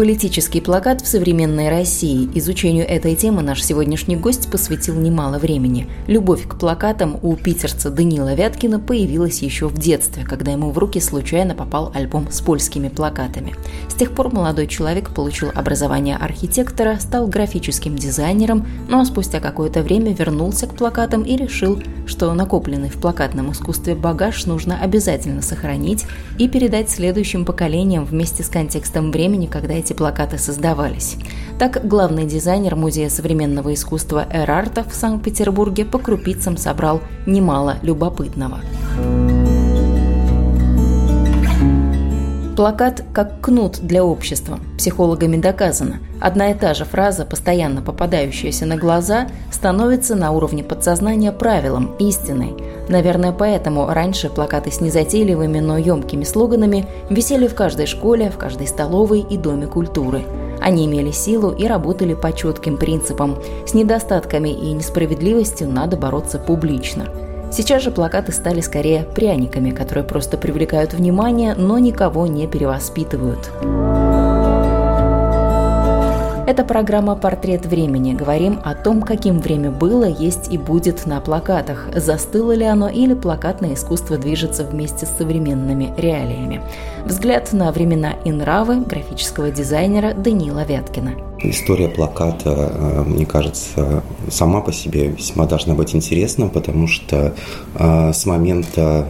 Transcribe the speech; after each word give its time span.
Политический 0.00 0.62
плакат 0.62 1.02
в 1.02 1.06
современной 1.06 1.68
России. 1.68 2.26
Изучению 2.34 2.88
этой 2.88 3.14
темы 3.14 3.42
наш 3.42 3.62
сегодняшний 3.62 4.16
гость 4.16 4.50
посвятил 4.50 4.94
немало 4.98 5.38
времени. 5.38 5.88
Любовь 6.06 6.48
к 6.48 6.58
плакатам 6.58 7.18
у 7.20 7.36
питерца 7.36 7.90
Данила 7.90 8.32
Вяткина 8.32 8.80
появилась 8.80 9.42
еще 9.42 9.68
в 9.68 9.76
детстве, 9.76 10.24
когда 10.24 10.52
ему 10.52 10.70
в 10.70 10.78
руки 10.78 11.00
случайно 11.00 11.54
попал 11.54 11.92
альбом 11.94 12.28
с 12.32 12.40
польскими 12.40 12.88
плакатами. 12.88 13.54
С 13.90 13.94
тех 13.94 14.12
пор 14.12 14.32
молодой 14.32 14.68
человек 14.68 15.10
получил 15.10 15.50
образование 15.54 16.16
архитектора, 16.16 16.96
стал 16.98 17.26
графическим 17.26 17.94
дизайнером, 17.94 18.66
но 18.88 19.04
спустя 19.04 19.38
какое-то 19.38 19.82
время 19.82 20.14
вернулся 20.14 20.66
к 20.66 20.76
плакатам 20.76 21.24
и 21.24 21.36
решил, 21.36 21.78
что 22.06 22.32
накопленный 22.32 22.88
в 22.88 22.98
плакатном 22.98 23.52
искусстве 23.52 23.94
багаж 23.94 24.46
нужно 24.46 24.80
обязательно 24.80 25.42
сохранить 25.42 26.06
и 26.38 26.48
передать 26.48 26.88
следующим 26.88 27.44
поколениям 27.44 28.06
вместе 28.06 28.42
с 28.42 28.48
контекстом 28.48 29.12
времени, 29.12 29.44
когда 29.44 29.74
эти 29.74 29.89
эти 29.90 29.96
плакаты 29.96 30.38
создавались. 30.38 31.16
Так, 31.58 31.86
главный 31.86 32.24
дизайнер 32.24 32.76
Музея 32.76 33.10
современного 33.10 33.74
искусства 33.74 34.26
Эрарта 34.32 34.84
в 34.84 34.94
Санкт-Петербурге 34.94 35.84
по 35.84 35.98
крупицам 35.98 36.56
собрал 36.56 37.00
немало 37.26 37.76
любопытного. 37.82 38.60
Плакат 42.60 43.02
как 43.14 43.40
кнут 43.40 43.78
для 43.80 44.04
общества. 44.04 44.58
Психологами 44.76 45.38
доказано. 45.38 46.00
Одна 46.20 46.50
и 46.50 46.54
та 46.54 46.74
же 46.74 46.84
фраза, 46.84 47.24
постоянно 47.24 47.80
попадающаяся 47.80 48.66
на 48.66 48.76
глаза, 48.76 49.28
становится 49.50 50.14
на 50.14 50.30
уровне 50.30 50.62
подсознания 50.62 51.32
правилом, 51.32 51.94
истиной. 51.98 52.54
Наверное, 52.86 53.32
поэтому 53.32 53.86
раньше 53.86 54.28
плакаты 54.28 54.70
с 54.70 54.82
незатейливыми, 54.82 55.58
но 55.58 55.78
емкими 55.78 56.24
слоганами 56.24 56.84
висели 57.08 57.46
в 57.48 57.54
каждой 57.54 57.86
школе, 57.86 58.28
в 58.28 58.36
каждой 58.36 58.66
столовой 58.66 59.20
и 59.20 59.38
доме 59.38 59.66
культуры. 59.66 60.26
Они 60.60 60.84
имели 60.84 61.12
силу 61.12 61.52
и 61.52 61.66
работали 61.66 62.12
по 62.12 62.30
четким 62.30 62.76
принципам. 62.76 63.38
С 63.66 63.72
недостатками 63.72 64.50
и 64.50 64.72
несправедливостью 64.72 65.70
надо 65.70 65.96
бороться 65.96 66.38
публично– 66.38 67.08
Сейчас 67.52 67.82
же 67.82 67.90
плакаты 67.90 68.32
стали 68.32 68.60
скорее 68.60 69.02
пряниками, 69.02 69.70
которые 69.70 70.04
просто 70.04 70.36
привлекают 70.38 70.94
внимание, 70.94 71.54
но 71.54 71.78
никого 71.78 72.26
не 72.26 72.46
перевоспитывают. 72.46 73.50
Это 76.50 76.64
программа 76.64 77.14
«Портрет 77.14 77.64
времени». 77.64 78.12
Говорим 78.12 78.58
о 78.64 78.74
том, 78.74 79.02
каким 79.02 79.38
время 79.38 79.70
было, 79.70 80.02
есть 80.02 80.52
и 80.52 80.58
будет 80.58 81.06
на 81.06 81.20
плакатах. 81.20 81.86
Застыло 81.94 82.50
ли 82.50 82.64
оно 82.64 82.88
или 82.88 83.14
плакатное 83.14 83.74
искусство 83.74 84.18
движется 84.18 84.64
вместе 84.64 85.06
с 85.06 85.10
современными 85.10 85.94
реалиями. 85.96 86.60
Взгляд 87.06 87.52
на 87.52 87.70
времена 87.70 88.14
и 88.24 88.32
нравы 88.32 88.80
графического 88.80 89.52
дизайнера 89.52 90.12
Данила 90.12 90.64
Вяткина. 90.64 91.12
История 91.38 91.88
плаката, 91.88 92.50
э, 92.50 93.02
мне 93.06 93.26
кажется, 93.26 94.02
сама 94.28 94.60
по 94.60 94.72
себе 94.72 95.06
весьма 95.06 95.46
должна 95.46 95.74
быть 95.74 95.94
интересна, 95.94 96.48
потому 96.48 96.88
что 96.88 97.32
э, 97.76 98.12
с 98.12 98.26
момента 98.26 99.06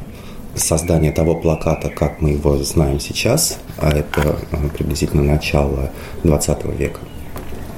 создания 0.55 1.13
того 1.13 1.37
плаката, 1.37 1.89
как 1.89 2.21
мы 2.21 2.31
его 2.31 2.59
знаем 2.59 3.01
сейчас, 3.01 3.59
а 3.79 3.91
это 3.91 4.37
э, 4.53 4.57
приблизительно 4.77 5.23
начало 5.23 5.91
20 6.25 6.65
века, 6.79 7.01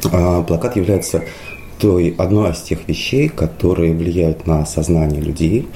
плакат 0.03 0.77
является 0.77 1.23
той 1.79 2.15
одной 2.17 2.53
из 2.53 2.61
тех 2.61 2.87
вещей, 2.87 3.29
которые 3.29 3.95
влияют 3.95 4.47
на 4.47 4.65
сознание 4.67 5.21
людей. 5.21 5.69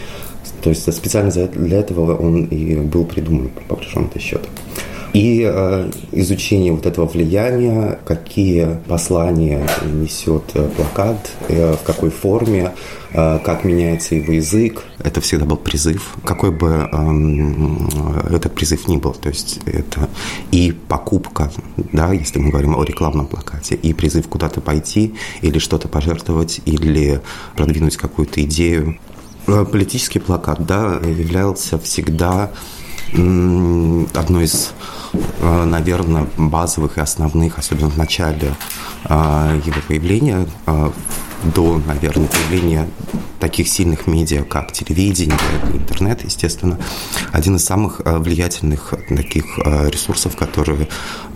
То 0.63 0.71
есть 0.71 0.93
специально 0.93 1.31
для 1.31 1.79
этого 1.79 2.17
он 2.17 2.45
и 2.45 2.77
был 2.77 3.05
придуман, 3.05 3.51
по 3.69 3.75
большому 3.75 4.09
счету. 4.19 4.49
И 5.17 5.51
э, 5.51 5.91
изучение 6.13 6.73
вот 6.73 6.85
этого 6.85 7.07
влияния, 7.07 7.99
какие 8.05 8.77
послания 8.87 9.67
несет 9.91 10.43
э, 10.53 10.69
плакат, 10.77 11.31
э, 11.49 11.73
в 11.73 11.83
какой 11.87 12.11
форме, 12.11 12.73
как 13.13 13.65
меняется 13.65 14.15
его 14.15 14.35
язык. 14.35 14.83
Это 14.99 15.23
всегда 15.23 15.47
был 15.47 15.57
призыв, 15.57 16.17
какой 16.23 16.51
бы 16.51 16.87
э, 16.93 18.35
этот 18.35 18.55
призыв 18.55 18.89
ни 18.89 18.99
был. 18.99 19.15
То 19.15 19.31
есть 19.31 19.61
это 19.65 20.11
и 20.51 20.73
покупка, 20.73 21.51
да, 21.93 22.13
если 22.13 22.39
мы 22.39 22.51
говорим 22.51 22.77
о 22.77 22.85
рекламном 22.85 23.27
плакате, 23.27 23.75
и 23.75 23.95
призыв 23.95 24.29
куда-то 24.29 24.61
пойти, 24.61 25.15
или 25.41 25.59
что-то 25.59 25.89
пожертвовать, 25.89 26.61
или 26.67 27.23
продвинуть 27.57 27.97
какую-то 27.97 28.43
идею. 28.43 28.99
Политический 29.47 30.19
плакат, 30.19 30.67
да, 30.67 31.01
являлся 31.03 31.79
всегда 31.79 32.51
одной 33.13 34.45
из, 34.45 34.73
э, 35.13 35.65
наверное, 35.65 36.27
базовых 36.37 36.99
и 36.99 37.01
основных, 37.01 37.59
особенно 37.59 37.91
в 37.91 37.97
начале 37.97 38.55
э, 39.05 39.61
его 39.65 39.77
появления, 39.87 40.47
э, 40.67 40.91
до, 41.55 41.81
наверное, 41.87 42.27
появления 42.27 42.89
таких 43.39 43.69
сильных 43.69 44.07
медиа, 44.07 44.43
как 44.43 44.73
телевидение, 44.73 45.39
интернет, 45.73 46.25
естественно, 46.25 46.79
один 47.33 47.57
из 47.57 47.65
самых 47.65 48.01
влиятельных 48.05 48.95
таких 49.09 49.59
ресурсов, 49.59 50.35
которые 50.35 50.89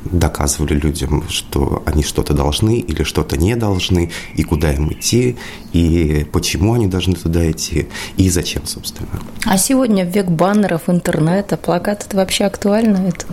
доказывали 0.05 0.75
людям, 0.75 1.25
что 1.28 1.83
они 1.87 2.03
что-то 2.03 2.34
должны 2.34 2.78
или 2.78 3.03
что-то 3.03 3.37
не 3.37 3.56
должны, 3.56 4.11
и 4.34 4.43
куда 4.43 4.72
им 4.72 4.93
идти, 4.93 5.37
и 5.72 6.27
почему 6.33 6.75
они 6.75 6.87
должны 6.87 7.15
туда 7.15 7.50
идти, 7.50 7.88
и 8.16 8.31
зачем, 8.31 8.66
собственно. 8.66 9.09
А 9.44 9.59
сегодня 9.59 10.05
век 10.05 10.27
баннеров, 10.27 10.88
интернета, 10.88 11.56
плакат– 11.56 12.05
это 12.06 12.16
вообще 12.16 12.44
актуально? 12.44 13.09
Это 13.09 13.27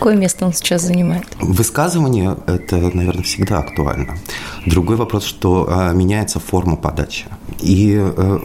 какое 0.00 0.16
место 0.16 0.46
он 0.46 0.52
сейчас 0.52 0.82
занимает? 0.82 1.26
Высказывание– 1.40 2.36
это, 2.46 2.76
наверное, 2.76 3.22
всегда 3.22 3.58
актуально. 3.58 4.16
Другой 4.66 4.96
вопрос, 4.96 5.24
что 5.24 5.66
а, 5.68 5.92
меняется 5.92 6.40
форма 6.40 6.76
подачи. 6.76 7.26
И 7.62 7.96
э, 7.98 8.38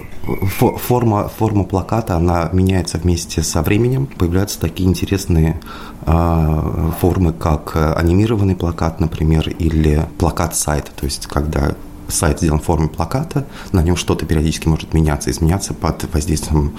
форма, 0.78 1.28
форма 1.28 1.64
плаката, 1.64 2.16
она 2.16 2.50
меняется 2.52 2.98
вместе 2.98 3.42
со 3.44 3.62
временем. 3.62 4.08
Появляются 4.08 4.60
такие 4.60 4.90
интересные 4.90 5.60
э, 6.06 6.92
формы, 7.00 7.34
как 7.34 7.76
анимированный 7.76 8.56
плакат, 8.56 9.00
например, 9.00 9.50
или 9.50 10.06
плакат 10.18 10.56
сайта, 10.56 10.92
то 10.96 11.06
есть 11.06 11.28
когда 11.28 11.76
сайт 12.08 12.40
сделан 12.40 12.60
в 12.60 12.64
форме 12.64 12.88
плаката, 12.88 13.46
на 13.72 13.82
нем 13.82 13.96
что-то 13.96 14.26
периодически 14.26 14.68
может 14.68 14.94
меняться, 14.94 15.32
изменяться 15.32 15.74
под 15.74 16.12
воздействием, 16.14 16.76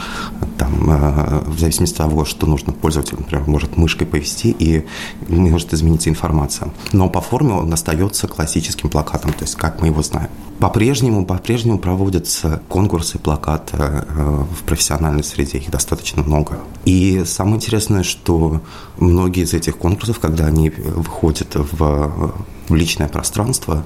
там, 0.59 0.91
э, 0.91 1.43
в 1.47 1.59
зависимости 1.59 2.01
от 2.01 2.09
того, 2.09 2.25
что 2.25 2.47
нужно 2.47 2.73
пользователю, 2.73 3.19
например, 3.21 3.47
может 3.47 3.77
мышкой 3.77 4.07
повести 4.07 4.55
и 4.59 4.87
может 5.29 5.73
измениться 5.73 6.11
информация. 6.11 6.71
Но 6.93 7.09
по 7.09 7.21
форме 7.21 7.53
он 7.55 7.73
остается 7.73 8.29
классическим 8.29 8.89
плакатом, 8.89 9.33
то 9.33 9.45
есть 9.45 9.57
как 9.57 9.81
мы 9.81 9.89
его 9.89 10.03
знаем. 10.03 10.29
По-прежнему, 10.59 11.27
по-прежнему 11.27 11.79
проводятся 11.79 12.63
конкурсы 12.69 13.19
плаката 13.19 14.07
э, 14.09 14.45
в 14.59 14.63
профессиональной 14.63 15.25
среде, 15.25 15.59
их 15.59 15.71
достаточно 15.71 16.23
много. 16.23 16.61
И 16.85 17.25
самое 17.27 17.57
интересное, 17.57 18.03
что 18.03 18.63
многие 18.99 19.45
из 19.45 19.53
этих 19.53 19.77
конкурсов, 19.77 20.19
когда 20.19 20.47
они 20.47 20.71
выходят 20.71 21.55
в 21.55 22.35
в 22.69 22.75
личное 22.75 23.09
пространство, 23.09 23.85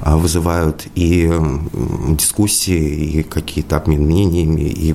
а, 0.00 0.16
вызывают 0.16 0.86
и 0.94 1.30
дискуссии, 2.08 3.18
и 3.18 3.22
какие-то 3.22 3.76
обмен 3.76 4.02
мнениями, 4.02 4.62
и 4.62 4.94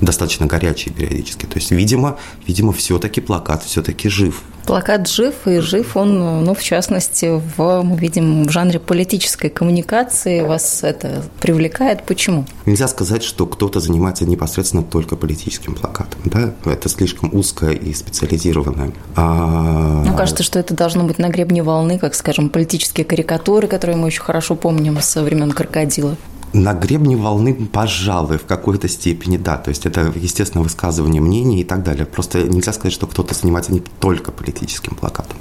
достаточно 0.00 0.46
горячие 0.46 0.94
периодически. 0.94 1.46
То 1.46 1.58
есть, 1.58 1.70
видимо, 1.70 2.18
видимо 2.46 2.72
все-таки 2.72 3.20
плакат 3.20 3.64
все-таки 3.64 4.08
жив. 4.08 4.42
Плакат 4.68 5.08
жив, 5.08 5.34
и 5.46 5.60
жив 5.60 5.96
он, 5.96 6.44
ну, 6.44 6.54
в 6.54 6.62
частности, 6.62 7.40
в, 7.56 7.82
мы 7.82 7.96
видим, 7.96 8.44
в 8.44 8.50
жанре 8.50 8.78
политической 8.78 9.48
коммуникации. 9.48 10.42
Вас 10.42 10.84
это 10.84 11.22
привлекает. 11.40 12.02
Почему? 12.04 12.44
Нельзя 12.66 12.86
сказать, 12.86 13.22
что 13.22 13.46
кто-то 13.46 13.80
занимается 13.80 14.26
непосредственно 14.26 14.82
только 14.82 15.16
политическим 15.16 15.74
плакатом. 15.74 16.20
Да? 16.26 16.52
Это 16.70 16.90
слишком 16.90 17.30
узкое 17.32 17.72
и 17.72 17.94
специализированное. 17.94 18.92
А... 19.16 20.02
Мне 20.02 20.14
кажется, 20.14 20.42
что 20.42 20.58
это 20.58 20.74
должно 20.74 21.04
быть 21.04 21.18
на 21.18 21.30
гребне 21.30 21.62
волны, 21.62 21.98
как, 21.98 22.14
скажем, 22.14 22.50
политические 22.50 23.06
карикатуры, 23.06 23.68
которые 23.68 23.96
мы 23.96 24.08
очень 24.08 24.22
хорошо 24.22 24.54
помним 24.54 25.00
со 25.00 25.22
времен 25.22 25.50
крокодила. 25.52 26.14
На 26.52 26.72
гребне 26.72 27.16
волны, 27.16 27.54
пожалуй, 27.54 28.38
в 28.38 28.44
какой-то 28.44 28.88
степени, 28.88 29.36
да. 29.36 29.56
То 29.56 29.68
есть 29.70 29.86
это, 29.86 30.12
естественно, 30.14 30.62
высказывание 30.62 31.20
мнений 31.20 31.60
и 31.60 31.64
так 31.64 31.82
далее. 31.82 32.06
Просто 32.06 32.42
нельзя 32.42 32.72
сказать, 32.72 32.92
что 32.92 33.06
кто-то 33.06 33.34
занимается 33.34 33.72
не 33.72 33.80
только 33.80 34.32
политическим 34.32 34.94
плакатом. 34.94 35.36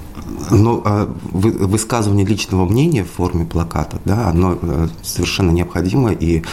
Ну, 0.51 0.81
а 0.85 1.13
высказывание 1.31 2.25
личного 2.25 2.65
мнения 2.65 3.03
в 3.03 3.09
форме 3.09 3.45
плаката, 3.45 3.99
да, 4.05 4.29
оно 4.29 4.57
э, 4.61 4.87
совершенно 5.01 5.51
необходимо, 5.51 6.11
и 6.11 6.43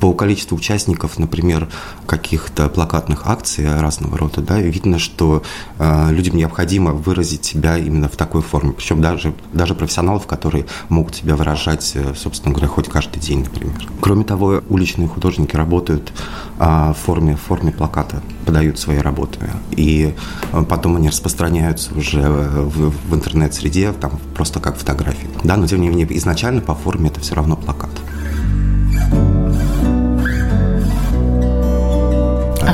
по 0.00 0.12
количеству 0.12 0.56
участников, 0.56 1.18
например, 1.18 1.68
каких-то 2.06 2.68
плакатных 2.68 3.26
акций 3.26 3.80
разного 3.80 4.18
рода, 4.18 4.40
да, 4.40 4.60
видно, 4.60 4.98
что 4.98 5.42
э, 5.78 6.10
людям 6.10 6.36
необходимо 6.36 6.92
выразить 6.92 7.44
себя 7.44 7.78
именно 7.78 8.08
в 8.08 8.16
такой 8.16 8.42
форме. 8.42 8.72
Причем 8.72 9.00
даже, 9.00 9.34
даже 9.52 9.74
профессионалов, 9.74 10.26
которые 10.26 10.66
могут 10.88 11.16
себя 11.16 11.36
выражать, 11.36 11.92
э, 11.94 12.14
собственно 12.16 12.52
говоря, 12.52 12.68
хоть 12.68 12.88
каждый 12.88 13.20
день, 13.20 13.40
например. 13.44 13.74
Кроме 14.00 14.24
того, 14.24 14.62
уличные 14.68 15.08
художники 15.08 15.56
работают 15.56 16.12
э, 16.58 16.64
в, 16.64 16.96
форме, 17.04 17.36
в 17.36 17.40
форме 17.40 17.72
плаката, 17.72 18.22
подают 18.44 18.78
свои 18.78 18.98
работы. 18.98 19.38
И 19.70 20.14
э, 20.52 20.64
потом 20.68 20.96
они 20.96 21.08
распространяются 21.08 21.94
уже 21.94 22.20
в, 22.20 22.90
в 22.90 23.14
интернет-среде, 23.14 23.92
там 23.92 24.18
просто 24.34 24.60
как 24.60 24.76
фотографии. 24.76 25.28
Да, 25.42 25.56
но 25.56 25.66
тем 25.66 25.80
не 25.80 25.88
менее, 25.88 26.06
изначально 26.18 26.60
по 26.60 26.74
форме 26.74 27.10
это 27.10 27.20
все 27.20 27.34
равно 27.34 27.56
плакат. 27.56 27.90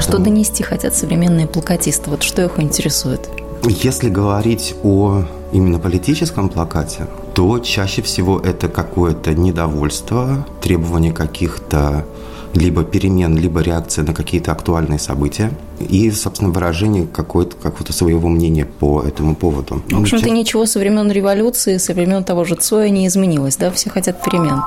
А 0.01 0.03
что 0.03 0.17
донести 0.17 0.63
хотят 0.63 0.97
современные 0.97 1.47
плакатисты? 1.47 2.09
Вот 2.09 2.23
что 2.23 2.43
их 2.43 2.59
интересует? 2.59 3.29
Если 3.65 4.09
говорить 4.09 4.75
о 4.83 5.25
именно 5.53 5.79
политическом 5.79 6.49
плакате, 6.49 7.07
то 7.35 7.59
чаще 7.59 8.01
всего 8.01 8.41
это 8.41 8.69
какое-то 8.69 9.35
недовольство, 9.35 10.47
требование 10.63 11.13
каких-то 11.13 12.07
либо 12.55 12.83
перемен, 12.83 13.37
либо 13.37 13.61
реакция 13.61 14.07
на 14.07 14.15
какие-то 14.15 14.53
актуальные 14.53 14.99
события 14.99 15.53
и, 15.79 16.11
собственно, 16.11 16.51
выражение 16.51 17.07
какой-то, 17.07 17.57
какого-то 17.57 17.93
своего 17.93 18.31
мнения 18.31 18.65
по 18.65 19.03
этому 19.03 19.37
поводу. 19.37 19.83
В 19.91 20.01
общем-то, 20.01 20.31
ничего 20.31 20.65
со 20.65 20.79
времен 20.79 21.13
революции, 21.13 21.77
со 21.77 21.93
времен 21.93 22.25
того 22.25 22.47
же 22.47 22.55
Цоя 22.55 22.89
не 22.89 23.07
изменилось, 23.07 23.57
да? 23.57 23.71
Все 23.71 23.91
хотят 23.91 24.25
перемен. 24.25 24.63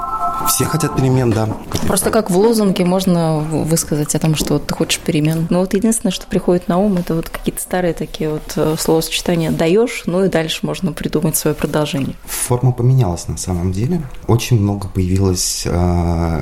Все 0.47 0.65
хотят 0.65 0.95
перемен, 0.95 1.31
да. 1.31 1.47
Просто 1.87 2.11
как 2.11 2.29
в 2.29 2.37
лозунге 2.37 2.85
можно 2.85 3.39
высказать 3.39 4.15
о 4.15 4.19
том, 4.19 4.35
что 4.35 4.59
ты 4.59 4.73
хочешь 4.73 4.99
перемен. 4.99 5.47
Но 5.49 5.59
вот 5.59 5.73
единственное, 5.73 6.11
что 6.11 6.27
приходит 6.27 6.67
на 6.67 6.77
ум, 6.77 6.97
это 6.97 7.15
вот 7.15 7.29
какие-то 7.29 7.61
старые 7.61 7.93
такие 7.93 8.29
вот 8.29 8.53
э, 8.55 8.75
словосочетания 8.77 9.51
«даешь», 9.51 10.03
ну 10.05 10.23
и 10.25 10.29
дальше 10.29 10.65
можно 10.65 10.91
придумать 10.91 11.35
свое 11.35 11.55
продолжение. 11.55 12.15
Форма 12.25 12.71
поменялась 12.71 13.27
на 13.27 13.37
самом 13.37 13.71
деле. 13.71 14.01
Очень 14.27 14.59
много 14.59 14.87
появилось 14.87 15.63
э, 15.65 16.41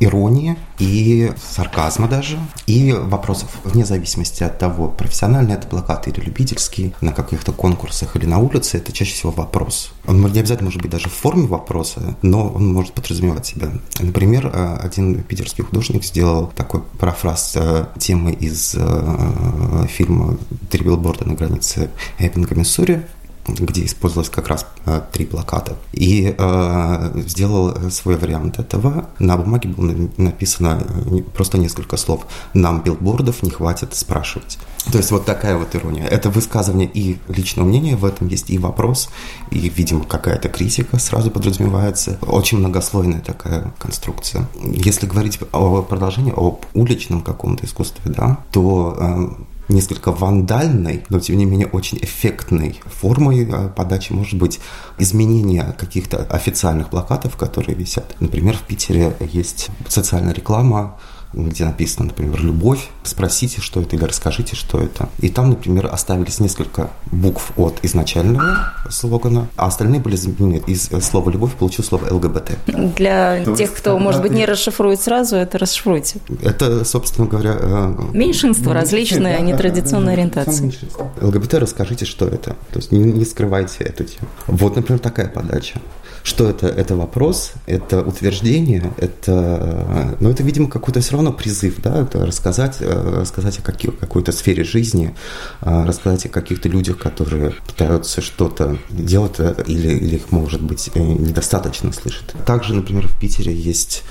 иронии 0.00 0.56
и 0.78 1.32
сарказма 1.40 2.08
даже, 2.08 2.38
и 2.66 2.92
вопросов, 2.92 3.50
вне 3.64 3.84
зависимости 3.84 4.42
от 4.42 4.58
того, 4.58 4.88
профессиональный 4.88 5.54
это 5.54 5.66
плакат 5.66 6.08
или 6.08 6.20
любительский, 6.20 6.94
на 7.00 7.12
каких-то 7.12 7.52
конкурсах 7.52 8.16
или 8.16 8.26
на 8.26 8.38
улице, 8.38 8.78
это 8.78 8.92
чаще 8.92 9.14
всего 9.14 9.32
вопрос. 9.32 9.92
Он 10.06 10.20
не 10.32 10.40
обязательно 10.40 10.66
может 10.66 10.82
быть 10.82 10.90
даже 10.90 11.08
в 11.08 11.12
форме 11.12 11.46
вопроса, 11.46 12.16
но 12.22 12.48
он 12.48 12.72
может 12.72 12.92
подразумевать 12.92 13.46
себя. 13.46 13.70
Например, 14.00 14.50
э, 14.52 14.76
один 14.80 15.22
питерский 15.22 15.64
художник 15.64 16.04
сделал 16.04 16.48
такой 16.54 16.82
парафраз 16.98 17.52
э, 17.56 17.86
темы 17.98 18.32
из 18.32 18.74
э, 18.76 19.86
фильма 19.88 20.36
«Три 20.70 20.84
билборда 20.84 21.26
на 21.26 21.34
границе 21.34 21.90
Эппинга, 22.18 22.54
Миссури», 22.54 23.02
где 23.46 23.84
использовалось 23.84 24.30
как 24.30 24.48
раз 24.48 24.66
э, 24.86 25.00
три 25.12 25.26
плаката. 25.26 25.76
И 25.92 26.34
э, 26.36 27.22
сделал 27.26 27.90
свой 27.90 28.16
вариант 28.16 28.58
этого. 28.58 29.08
На 29.18 29.36
бумаге 29.36 29.68
было 29.68 30.08
написано 30.16 30.82
э, 30.82 31.18
просто 31.34 31.58
несколько 31.58 31.96
слов. 31.96 32.26
Нам 32.54 32.82
билбордов 32.82 33.42
не 33.42 33.50
хватит 33.50 33.94
спрашивать. 33.94 34.58
То 34.90 34.98
есть 34.98 35.10
вот 35.10 35.24
такая 35.24 35.56
вот 35.56 35.74
ирония. 35.74 36.06
Это 36.06 36.30
высказывание 36.30 36.88
и 36.92 37.18
личного 37.28 37.66
мнения 37.66 37.96
в 37.96 38.04
этом 38.04 38.28
есть, 38.28 38.50
и 38.50 38.58
вопрос, 38.58 39.08
и, 39.50 39.68
видимо, 39.68 40.04
какая-то 40.04 40.48
критика 40.48 40.98
сразу 40.98 41.30
подразумевается. 41.30 42.18
Очень 42.26 42.58
многослойная 42.58 43.20
такая 43.20 43.72
конструкция. 43.78 44.46
Если 44.62 45.06
говорить 45.06 45.38
о 45.52 45.82
продолжении, 45.82 46.32
об 46.36 46.64
уличном 46.74 47.22
каком-то 47.22 47.64
искусстве, 47.64 48.12
да, 48.12 48.38
то 48.52 48.96
э, 48.98 49.44
несколько 49.68 50.12
вандальной, 50.12 51.04
но 51.08 51.20
тем 51.20 51.36
не 51.36 51.44
менее 51.44 51.66
очень 51.66 51.98
эффектной 51.98 52.80
формой 52.84 53.44
э, 53.44 53.68
подачи 53.68 54.12
может 54.12 54.38
быть 54.38 54.60
изменение 54.98 55.74
каких-то 55.78 56.18
официальных 56.24 56.90
плакатов, 56.90 57.36
которые 57.36 57.74
висят. 57.74 58.16
Например, 58.20 58.56
в 58.56 58.62
Питере 58.62 59.16
есть 59.20 59.68
социальная 59.88 60.34
реклама 60.34 60.98
где 61.34 61.64
написано, 61.64 62.06
например, 62.06 62.42
«любовь», 62.42 62.88
спросите, 63.02 63.60
что 63.60 63.80
это, 63.80 63.96
или 63.96 64.04
расскажите, 64.04 64.56
что 64.56 64.78
это. 64.80 65.08
И 65.18 65.28
там, 65.28 65.50
например, 65.50 65.88
оставились 65.92 66.40
несколько 66.40 66.90
букв 67.10 67.52
от 67.56 67.78
изначального 67.82 68.72
слогана, 68.90 69.48
а 69.56 69.66
остальные 69.66 70.00
были 70.00 70.16
заменены. 70.16 70.62
Из 70.66 70.88
слова 71.02 71.30
«любовь» 71.30 71.54
получил 71.54 71.84
слово 71.84 72.12
«ЛГБТ». 72.12 72.52
Для 72.96 73.44
То 73.44 73.56
тех, 73.56 73.72
кто, 73.74 73.98
может 73.98 74.22
быть, 74.22 74.32
не 74.32 74.46
расшифрует 74.46 75.00
сразу, 75.00 75.36
это 75.36 75.58
расшифруйте. 75.58 76.18
Это, 76.42 76.84
собственно 76.84 77.26
говоря... 77.26 77.56
Э, 77.58 77.94
Меньшинство 78.12 78.72
различные, 78.72 79.36
а 79.36 79.40
не 79.40 79.56
традиционной 79.56 80.14
ориентации. 80.14 80.72
ЛГБТ, 81.20 81.54
расскажите, 81.54 82.04
что 82.04 82.26
это. 82.26 82.56
То 82.70 82.78
есть 82.78 82.92
не, 82.92 82.98
не 82.98 83.24
скрывайте 83.24 83.84
эту 83.84 84.04
тему. 84.04 84.28
Вот, 84.46 84.76
например, 84.76 85.00
такая 85.00 85.28
подача. 85.28 85.80
Что 86.24 86.48
это? 86.48 86.68
Это 86.68 86.96
вопрос, 86.96 87.52
это 87.66 88.00
утверждение, 88.00 88.94
это, 88.96 90.16
ну, 90.20 90.30
это, 90.30 90.42
видимо, 90.42 90.70
какой-то 90.70 91.00
все 91.00 91.12
равно 91.12 91.34
призыв, 91.34 91.82
да, 91.82 92.00
это 92.00 92.24
рассказать, 92.24 92.78
э, 92.80 93.20
рассказать 93.20 93.58
о 93.58 93.62
каких, 93.62 93.98
какой-то 93.98 94.32
сфере 94.32 94.64
жизни, 94.64 95.14
э, 95.60 95.84
рассказать 95.84 96.24
о 96.24 96.30
каких-то 96.30 96.70
людях, 96.70 96.96
которые 96.96 97.50
пытаются 97.66 98.22
что-то 98.22 98.78
делать 98.88 99.34
э, 99.36 99.54
или, 99.66 99.88
или 99.88 100.16
их, 100.16 100.32
может 100.32 100.62
быть, 100.62 100.90
недостаточно 100.94 101.92
слышат. 101.92 102.34
Также, 102.46 102.74
например, 102.74 103.06
в 103.06 103.20
Питере 103.20 103.52
есть 103.52 104.02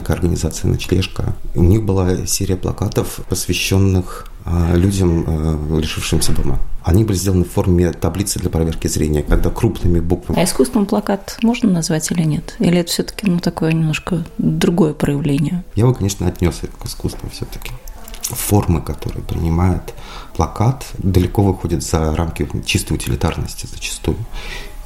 такая 0.00 0.16
организация 0.16 0.68
«Ночлежка». 0.70 1.34
У 1.54 1.62
них 1.62 1.82
была 1.82 2.26
серия 2.26 2.56
плакатов, 2.56 3.20
посвященных 3.28 4.26
людям, 4.74 5.78
лишившимся 5.78 6.32
дома. 6.32 6.58
Они 6.84 7.02
были 7.02 7.16
сделаны 7.16 7.44
в 7.44 7.50
форме 7.50 7.90
таблицы 7.92 8.38
для 8.38 8.50
проверки 8.50 8.86
зрения, 8.86 9.22
когда 9.22 9.50
крупными 9.50 9.98
буквами. 9.98 10.38
А 10.38 10.44
искусством 10.44 10.86
плакат 10.86 11.38
можно 11.42 11.70
назвать 11.70 12.10
или 12.12 12.22
нет? 12.22 12.54
Или 12.60 12.78
это 12.78 12.90
все-таки 12.90 13.28
ну, 13.28 13.40
такое 13.40 13.72
немножко 13.72 14.24
другое 14.38 14.92
проявление? 14.92 15.64
Я 15.74 15.86
бы, 15.86 15.94
конечно, 15.94 16.28
отнес 16.28 16.58
это 16.62 16.76
к 16.76 16.86
искусству 16.86 17.28
все-таки 17.32 17.72
формы, 18.20 18.82
которые 18.82 19.24
принимает 19.24 19.94
плакат, 20.36 20.84
далеко 20.98 21.42
выходят 21.42 21.82
за 21.82 22.14
рамки 22.14 22.48
чистой 22.64 22.94
утилитарности 22.94 23.66
зачастую. 23.66 24.18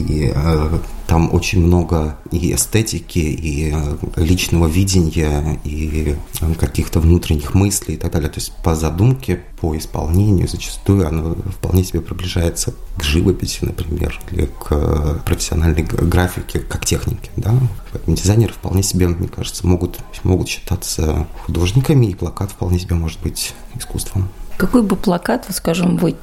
И 0.00 0.32
э, 0.34 0.78
там 1.06 1.34
очень 1.34 1.60
много 1.64 2.16
и 2.30 2.54
эстетики, 2.54 3.18
и 3.18 3.72
э, 3.74 3.96
личного 4.16 4.66
видения, 4.66 5.60
и 5.64 6.16
э, 6.40 6.54
каких-то 6.54 7.00
внутренних 7.00 7.54
мыслей 7.54 7.94
и 7.94 7.96
так 7.96 8.12
далее. 8.12 8.30
То 8.30 8.38
есть 8.38 8.52
по 8.62 8.74
задумке, 8.74 9.42
по 9.60 9.76
исполнению 9.76 10.48
зачастую 10.48 11.08
оно 11.08 11.34
вполне 11.34 11.84
себе 11.84 12.00
приближается 12.00 12.74
к 12.96 13.02
живописи, 13.02 13.64
например, 13.64 14.20
или 14.30 14.46
к 14.46 14.68
э, 14.70 15.18
профессиональной 15.26 15.82
графике, 15.82 16.60
как 16.60 16.86
технике. 16.86 17.30
Да? 17.36 17.54
Поэтому 17.92 18.16
дизайнеры 18.16 18.52
вполне 18.52 18.82
себе, 18.82 19.08
мне 19.08 19.28
кажется, 19.28 19.66
могут, 19.66 19.98
могут 20.22 20.48
считаться 20.48 21.26
художниками, 21.44 22.06
и 22.06 22.14
плакат 22.14 22.52
вполне 22.52 22.78
себе 22.78 22.94
может 22.94 23.20
быть 23.20 23.52
искусством. 23.74 24.28
Какой 24.60 24.82
бы 24.82 24.94
плакат, 24.94 25.46
скажем, 25.48 25.96
вы 25.96 26.16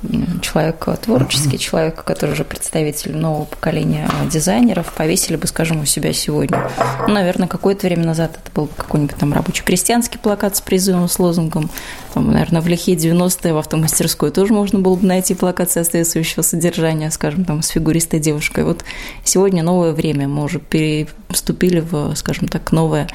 человек 0.44 0.86
творческий, 1.02 1.58
человек, 1.58 2.04
который 2.04 2.34
уже 2.34 2.44
представитель 2.44 3.18
нового 3.18 3.46
поколения 3.46 4.08
дизайнеров, 4.32 4.94
повесили 4.94 5.38
бы, 5.38 5.48
скажем, 5.48 5.82
у 5.82 5.86
себя 5.86 6.14
сегодня? 6.14 6.70
Ну, 7.08 7.16
наверное, 7.16 7.48
какое-то 7.48 7.88
время 7.88 8.06
назад 8.06 8.38
это 8.40 8.52
был 8.54 8.68
какой-нибудь 8.68 9.16
там 9.16 9.34
рабочий-крестьянский 9.34 10.20
плакат 10.20 10.56
с 10.56 10.62
призывом, 10.62 11.10
с 11.10 11.18
лозунгом. 11.18 11.72
Там, 12.14 12.32
наверное, 12.32 12.62
в 12.62 12.68
лихие 12.68 12.96
90-е 12.96 13.54
в 13.54 13.58
автомастерской 13.58 14.30
тоже 14.30 14.54
можно 14.54 14.78
было 14.78 14.96
бы 14.96 15.08
найти 15.08 15.34
плакат 15.34 15.72
соответствующего 15.72 16.44
содержания, 16.44 17.10
скажем, 17.10 17.44
там, 17.44 17.64
с 17.64 17.70
фигуристой 17.70 18.20
девушкой. 18.20 18.66
Вот 18.66 18.84
сегодня 19.24 19.64
новое 19.64 19.94
время, 19.94 20.28
мы 20.28 20.44
уже 20.44 20.60
переступили 20.60 21.80
в, 21.80 22.14
скажем 22.14 22.48
так, 22.50 22.72
новое 22.72 23.08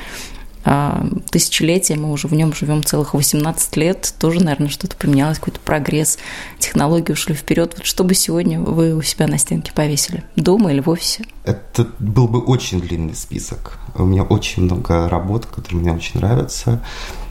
тысячелетия, 1.30 1.96
мы 1.96 2.12
уже 2.12 2.28
в 2.28 2.34
нем 2.34 2.54
живем 2.54 2.84
целых 2.84 3.14
18 3.14 3.76
лет, 3.76 4.14
тоже, 4.18 4.42
наверное, 4.42 4.68
что-то 4.68 4.96
поменялось, 4.96 5.38
какой-то 5.38 5.60
прогресс, 5.60 6.18
технологии 6.58 7.12
ушли 7.12 7.34
вперед. 7.34 7.74
Вот 7.76 7.86
что 7.86 8.04
бы 8.04 8.14
сегодня 8.14 8.60
вы 8.60 8.94
у 8.94 9.02
себя 9.02 9.26
на 9.26 9.38
стенке 9.38 9.72
повесили? 9.72 10.24
Дома 10.36 10.72
или 10.72 10.80
в 10.80 10.88
офисе? 10.88 11.24
Это 11.44 11.88
был 11.98 12.28
бы 12.28 12.40
очень 12.40 12.80
длинный 12.80 13.14
список. 13.14 13.78
У 13.94 14.04
меня 14.04 14.22
очень 14.22 14.62
много 14.62 15.08
работ, 15.08 15.46
которые 15.46 15.80
мне 15.80 15.92
очень 15.92 16.20
нравятся. 16.20 16.80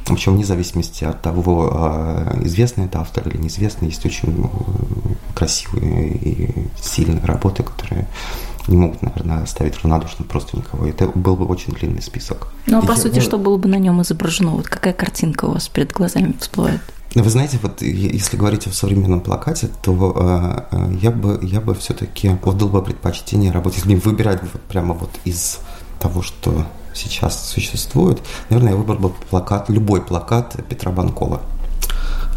Причем 0.05 0.33
вне 0.33 0.43
зависимости 0.43 1.03
от 1.03 1.21
того, 1.21 1.69
а, 1.71 2.37
известный 2.43 2.85
это 2.85 2.99
автор 2.99 3.27
или 3.29 3.37
неизвестный, 3.37 3.89
есть 3.89 4.05
очень 4.05 4.49
красивые 5.35 6.09
и 6.17 6.67
сильные 6.81 7.23
работы, 7.23 7.63
которые 7.63 8.07
не 8.67 8.77
могут, 8.77 9.01
наверное, 9.01 9.43
оставить 9.43 9.81
равнодушным 9.81 10.27
просто 10.27 10.57
никого. 10.57 10.85
Это 10.85 11.07
был 11.07 11.35
бы 11.35 11.45
очень 11.45 11.73
длинный 11.73 12.01
список. 12.01 12.47
Ну, 12.67 12.79
а 12.79 12.81
по 12.81 12.91
я, 12.91 12.97
сути, 12.97 13.15
я... 13.15 13.21
что 13.21 13.37
было 13.37 13.57
бы 13.57 13.67
на 13.67 13.77
нем 13.77 14.01
изображено? 14.01 14.51
Вот 14.51 14.67
какая 14.67 14.93
картинка 14.93 15.45
у 15.45 15.53
вас 15.53 15.67
перед 15.67 15.91
глазами 15.91 16.35
всплывает? 16.39 16.81
Вы 17.13 17.29
знаете, 17.29 17.59
вот 17.61 17.81
если 17.81 18.37
говорить 18.37 18.67
о 18.67 18.71
современном 18.71 19.19
плакате, 19.19 19.69
то 19.83 20.67
э, 20.71 20.97
я 21.01 21.11
бы, 21.11 21.39
я 21.41 21.59
бы 21.59 21.75
все-таки 21.75 22.29
отдал 22.29 22.69
бы 22.69 22.81
предпочтение 22.81 23.51
работать, 23.51 23.83
если 23.85 23.95
выбирать 23.95 24.41
вот 24.41 24.61
прямо 24.61 24.93
вот 24.93 25.09
из 25.25 25.59
того, 25.99 26.21
что 26.21 26.65
сейчас 26.93 27.49
существует, 27.49 28.21
наверное, 28.49 28.73
я 28.73 28.77
выбрал 28.77 28.97
бы 28.97 29.09
плакат, 29.29 29.69
любой 29.69 30.01
плакат 30.01 30.55
Петра 30.69 30.91
Банкова. 30.91 31.41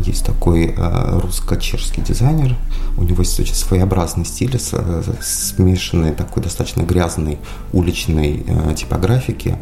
Есть 0.01 0.27
такой 0.27 0.75
э, 0.77 1.19
русско-чешский 1.21 2.03
дизайнер, 2.03 2.57
у 2.97 3.03
него 3.03 3.23
есть 3.23 3.39
очень 3.39 3.55
своеобразный 3.55 4.25
стиль, 4.25 4.59
смешанный 5.21 6.13
такой 6.13 6.43
достаточно 6.43 6.83
грязной 6.83 7.39
уличной 7.73 8.45
э, 8.47 8.75
типографики 8.75 9.57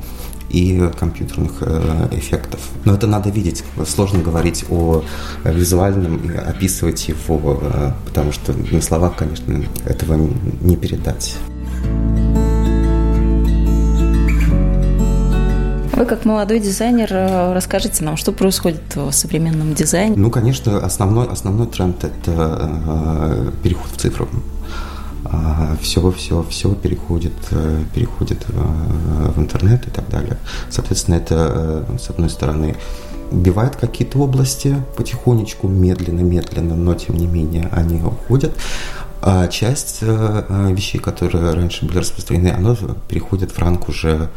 и 0.49 0.91
компьютерных 0.99 1.53
э, 1.61 2.09
эффектов. 2.13 2.61
Но 2.85 2.95
это 2.95 3.07
надо 3.07 3.31
видеть. 3.31 3.65
Сложно 3.87 4.21
говорить 4.21 4.65
о 4.71 5.05
визуальном 5.45 6.17
и 6.31 6.35
описывать 6.37 7.09
его, 7.09 7.63
потому 8.07 8.33
что 8.33 8.53
на 8.53 8.81
словах, 8.81 9.17
конечно, 9.17 9.65
этого 9.85 10.15
не 10.61 10.77
передать. 10.77 11.37
Вы 15.93 16.07
как 16.07 16.25
молодой 16.25 16.59
дизайнер 16.59 17.09
э, 17.11 17.53
расскажите 17.53 18.03
нам, 18.03 18.17
что 18.17 18.33
происходит 18.33 18.97
в 18.97 19.13
современном 19.13 19.75
дизайне? 19.75 20.17
Ну, 20.17 20.31
конечно, 20.31 20.79
основной, 20.79 21.29
основной 21.29 21.67
тренд– 21.67 22.03
это 22.05 22.81
э, 22.87 23.51
переход 23.63 23.91
в 23.93 23.97
цифру. 23.99 24.29
Все, 25.81 26.11
все, 26.13 26.45
все 26.49 26.75
переходит, 26.75 27.35
э, 27.51 27.85
переходит 27.95 28.45
в 28.49 29.39
интернет 29.39 29.87
и 29.87 29.91
так 29.91 30.09
далее. 30.09 30.39
Соответственно, 30.71 31.17
это, 31.17 31.87
с 32.01 32.09
одной 32.09 32.31
стороны, 32.31 32.77
убивает 33.31 33.77
какие-то 33.77 34.19
области 34.19 34.77
потихонечку, 34.97 35.69
медленно-медленно, 35.69 36.75
но 36.75 36.95
тем 36.95 37.17
не 37.17 37.27
менее 37.27 37.69
они 37.71 38.03
уходят. 38.03 38.53
А 39.21 39.47
часть 39.47 40.03
вещей, 40.03 40.99
которые 40.99 41.53
раньше 41.53 41.85
были 41.87 41.99
распространены, 41.99 42.49
она 42.49 42.77
переходит 43.09 43.53
в 43.53 43.59
ранг 43.59 43.89
уже 43.89 44.31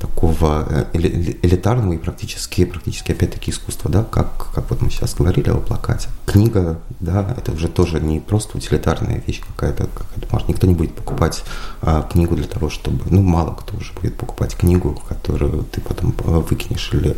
такого 0.00 0.66
э, 0.68 0.84
элитарного 0.94 1.92
и 1.92 1.98
практически, 1.98 2.64
практически 2.64 3.12
опять-таки 3.12 3.50
искусства, 3.50 3.90
да, 3.90 4.02
как, 4.02 4.52
как 4.54 4.70
вот 4.70 4.80
мы 4.80 4.90
сейчас 4.90 5.14
говорили 5.14 5.50
о 5.50 5.58
плакате. 5.58 6.08
Книга, 6.24 6.80
да, 7.00 7.34
это 7.36 7.52
уже 7.52 7.68
тоже 7.68 8.00
не 8.00 8.18
просто 8.18 8.56
утилитарная 8.56 9.22
вещь 9.26 9.40
какая-то, 9.46 9.88
какая 9.94 10.20
может, 10.32 10.48
никто 10.48 10.66
не 10.66 10.74
будет 10.74 10.94
покупать 10.94 11.44
а, 11.82 12.02
книгу 12.02 12.34
для 12.34 12.46
того, 12.46 12.70
чтобы, 12.70 13.04
ну, 13.10 13.20
мало 13.20 13.54
кто 13.54 13.76
уже 13.76 13.92
будет 13.94 14.16
покупать 14.16 14.56
книгу, 14.56 15.00
которую 15.08 15.64
ты 15.64 15.80
потом 15.80 16.14
э, 16.24 16.30
выкинешь 16.48 16.90
или 16.92 17.16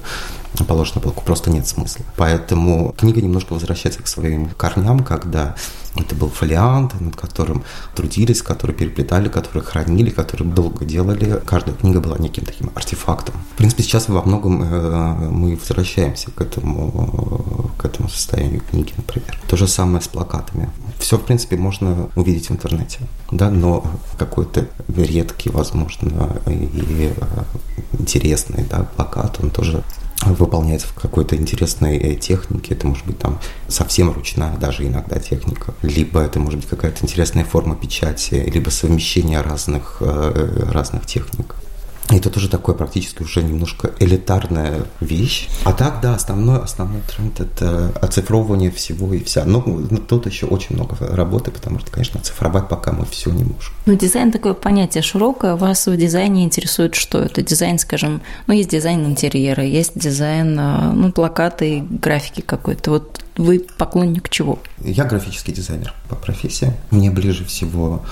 положишь 0.66 0.94
на 0.94 1.00
полку, 1.00 1.24
просто 1.24 1.50
нет 1.50 1.66
смысла. 1.66 2.04
Поэтому 2.16 2.94
книга 2.98 3.22
немножко 3.22 3.52
возвращается 3.52 4.02
к 4.02 4.08
своим 4.08 4.48
корням, 4.50 5.04
когда 5.04 5.54
это 5.96 6.14
был 6.14 6.30
фолиант, 6.30 6.99
над 7.00 7.16
которым 7.16 7.64
трудились, 7.94 8.42
который 8.42 8.75
переплетали, 8.75 9.28
который 9.28 9.62
хранили, 9.62 10.11
который 10.11 10.46
долго 10.46 10.84
делали. 10.84 11.40
Каждая 11.44 11.75
книга 11.75 12.00
была 12.00 12.16
неким 12.18 12.44
таким 12.44 12.70
артефактом. 12.75 13.34
В 13.54 13.56
принципе, 13.56 13.82
сейчас 13.82 14.08
во 14.08 14.22
многом 14.22 14.62
э, 14.62 15.14
мы 15.30 15.56
возвращаемся 15.56 16.30
к 16.30 16.40
этому, 16.40 17.75
к 17.76 17.84
этому 17.84 18.08
состоянию 18.08 18.62
книги, 18.70 18.92
например. 18.96 19.38
То 19.49 19.56
же 19.56 19.68
самое 19.68 20.02
с 20.02 20.08
плакатами. 20.08 20.70
Все, 20.99 21.18
в 21.18 21.22
принципе, 21.22 21.56
можно 21.56 22.08
увидеть 22.16 22.49
в 22.49 22.52
интернете, 22.52 23.00
да, 23.30 23.50
но 23.50 23.84
какой-то 24.18 24.68
редкий, 24.88 25.50
возможно, 25.50 26.40
и 26.46 27.12
э, 27.14 27.42
интересный 27.99 28.64
да, 28.70 28.87
плакат, 28.96 29.38
он 29.42 29.50
тоже 29.50 29.82
выполняется 30.26 30.87
в 30.87 30.95
какой-то 30.95 31.37
интересной 31.37 31.99
э, 31.99 32.14
технике. 32.17 32.75
Это 32.75 32.87
может 32.87 33.07
быть 33.07 33.19
там 33.19 33.41
совсем 33.69 34.12
ручная 34.12 34.57
даже 34.57 34.87
иногда 34.87 35.19
техника. 35.19 35.75
Либо 35.83 36.21
это 36.21 36.38
может 36.41 36.61
быть 36.61 36.69
какая-то 36.69 37.05
интересная 37.05 37.45
форма 37.45 37.76
печати, 37.76 38.35
либо 38.35 38.71
совмещение 38.71 39.41
разных, 39.41 39.99
э, 40.00 40.69
разных 40.71 41.07
техник. 41.07 41.55
Это 42.09 42.30
тоже 42.30 42.49
такое 42.49 42.75
практически 42.75 43.23
уже 43.23 43.42
немножко 43.42 43.92
элитарная 43.99 44.85
вещь. 45.00 45.49
А 45.64 45.73
так, 45.73 46.00
да, 46.02 46.14
основной, 46.14 46.61
основной 46.61 47.00
тренд– 47.02 47.40
это 47.40 47.92
оцифровывание 48.00 48.71
всего 48.71 49.14
и 49.14 49.23
вся. 49.23 49.44
Но, 49.44 49.62
но 49.64 49.99
тут 49.99 50.26
еще 50.26 50.47
очень 50.47 50.76
много 50.76 50.97
работы, 51.00 51.50
потому 51.50 51.78
что, 51.78 51.90
конечно, 51.90 52.21
оцифровать 52.21 52.68
пока 52.68 52.92
мы 52.92 53.06
все 53.06 53.30
не 53.30 53.44
можем. 53.44 53.73
Ну, 53.87 53.94
дизайн 53.97 54.30
такое 54.30 54.54
понятие 54.54 55.02
широкое. 55.02 55.56
Вас 55.56 55.87
в 55.87 55.97
дизайне 55.97 56.44
интересует 56.44 56.94
что? 56.94 57.18
Это 57.18 57.42
дизайн, 57.42 57.78
скажем, 57.78 58.21
ну, 58.47 58.54
есть 58.54 58.71
дизайн 58.71 59.06
интерьера, 59.06 59.64
есть 59.64 59.99
дизайн, 59.99 60.56
а, 60.59 60.92
ну, 60.92 61.12
плакаты, 61.12 61.85
графики 61.88 62.42
какой-то. 62.42 62.90
Вот 62.90 63.25
вы 63.37 63.64
поклонник 63.78 64.28
чего? 64.28 64.59
Я 64.80 65.04
графический 65.04 65.54
дизайнер 65.54 65.94
по 66.09 66.16
профессии. 66.16 66.75
Мне 66.90 67.11
ближе 67.11 67.44
всего 67.44 68.02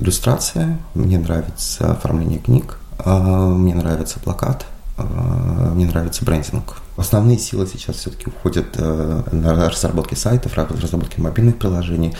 иллюстрация, 0.00 0.78
мне 0.94 1.18
нравится 1.18 1.92
оформление 1.92 2.38
книг, 2.38 2.78
а, 2.98 3.48
мне 3.48 3.74
нравится 3.74 4.18
плакат, 4.20 4.66
а, 4.96 5.72
мне 5.74 5.86
нравится 5.86 6.24
брендинг. 6.24 6.76
Основные 6.96 7.38
силы 7.38 7.66
сейчас 7.66 7.96
все-таки 7.96 8.26
уходят 8.26 8.66
э, 8.74 9.22
на 9.30 9.70
разработки 9.70 10.16
сайтов, 10.16 10.54
разработки 10.58 11.20
мобильных 11.20 11.56
приложений. 11.56 12.16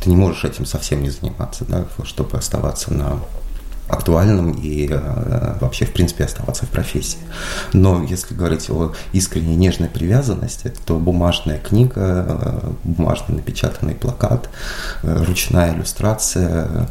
Ты 0.00 0.08
не 0.08 0.16
можешь 0.16 0.44
этим 0.44 0.64
совсем 0.64 1.02
не 1.02 1.10
заниматься, 1.10 1.66
да, 1.68 1.84
чтобы 2.04 2.38
оставаться 2.38 2.94
на 2.94 3.18
актуальным 3.92 4.52
и 4.52 4.88
э, 4.90 5.56
вообще, 5.60 5.84
в 5.84 5.92
принципе, 5.92 6.24
оставаться 6.24 6.66
в 6.66 6.70
профессии. 6.70 7.18
Но 7.72 8.02
если 8.02 8.34
говорить 8.34 8.70
о 8.70 8.94
искренней 9.12 9.56
нежной 9.56 9.88
привязанности, 9.88 10.72
то 10.86 10.98
бумажная 10.98 11.58
книга, 11.58 12.26
э, 12.28 12.70
бумажный 12.84 13.36
напечатанный 13.36 13.94
плакат, 13.94 14.48
э, 15.02 15.24
ручная 15.24 15.74
иллюстрация, 15.74 16.88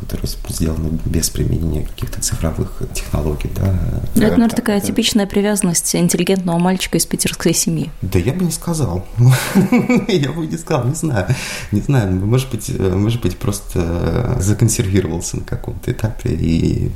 которые 0.00 0.28
сделаны 0.48 0.98
без 1.04 1.30
применения 1.30 1.86
каких-то 1.86 2.20
цифровых 2.20 2.82
технологий. 2.94 3.50
Да. 3.54 3.62
Ну, 3.62 4.00
это, 4.02 4.20
наверное, 4.20 4.48
такая 4.48 4.80
типичная 4.80 5.26
привязанность 5.26 5.94
интеллигентного 5.94 6.58
мальчика 6.58 6.98
из 6.98 7.06
питерской 7.06 7.54
семьи. 7.54 7.90
Да 8.02 8.18
я 8.18 8.32
бы 8.32 8.44
не 8.44 8.50
сказал. 8.50 9.06
Я 10.08 10.32
бы 10.32 10.46
не 10.46 10.56
сказал, 10.56 10.86
не 10.86 10.94
знаю. 10.94 11.26
Не 11.72 11.80
знаю, 11.80 12.12
может 12.12 12.50
быть, 12.50 12.68
может 12.78 13.20
быть 13.20 13.36
просто 13.36 14.36
законсервировался 14.40 15.36
на 15.36 15.44
каком-то 15.44 15.92
этапе 15.92 16.30
и 16.30 16.90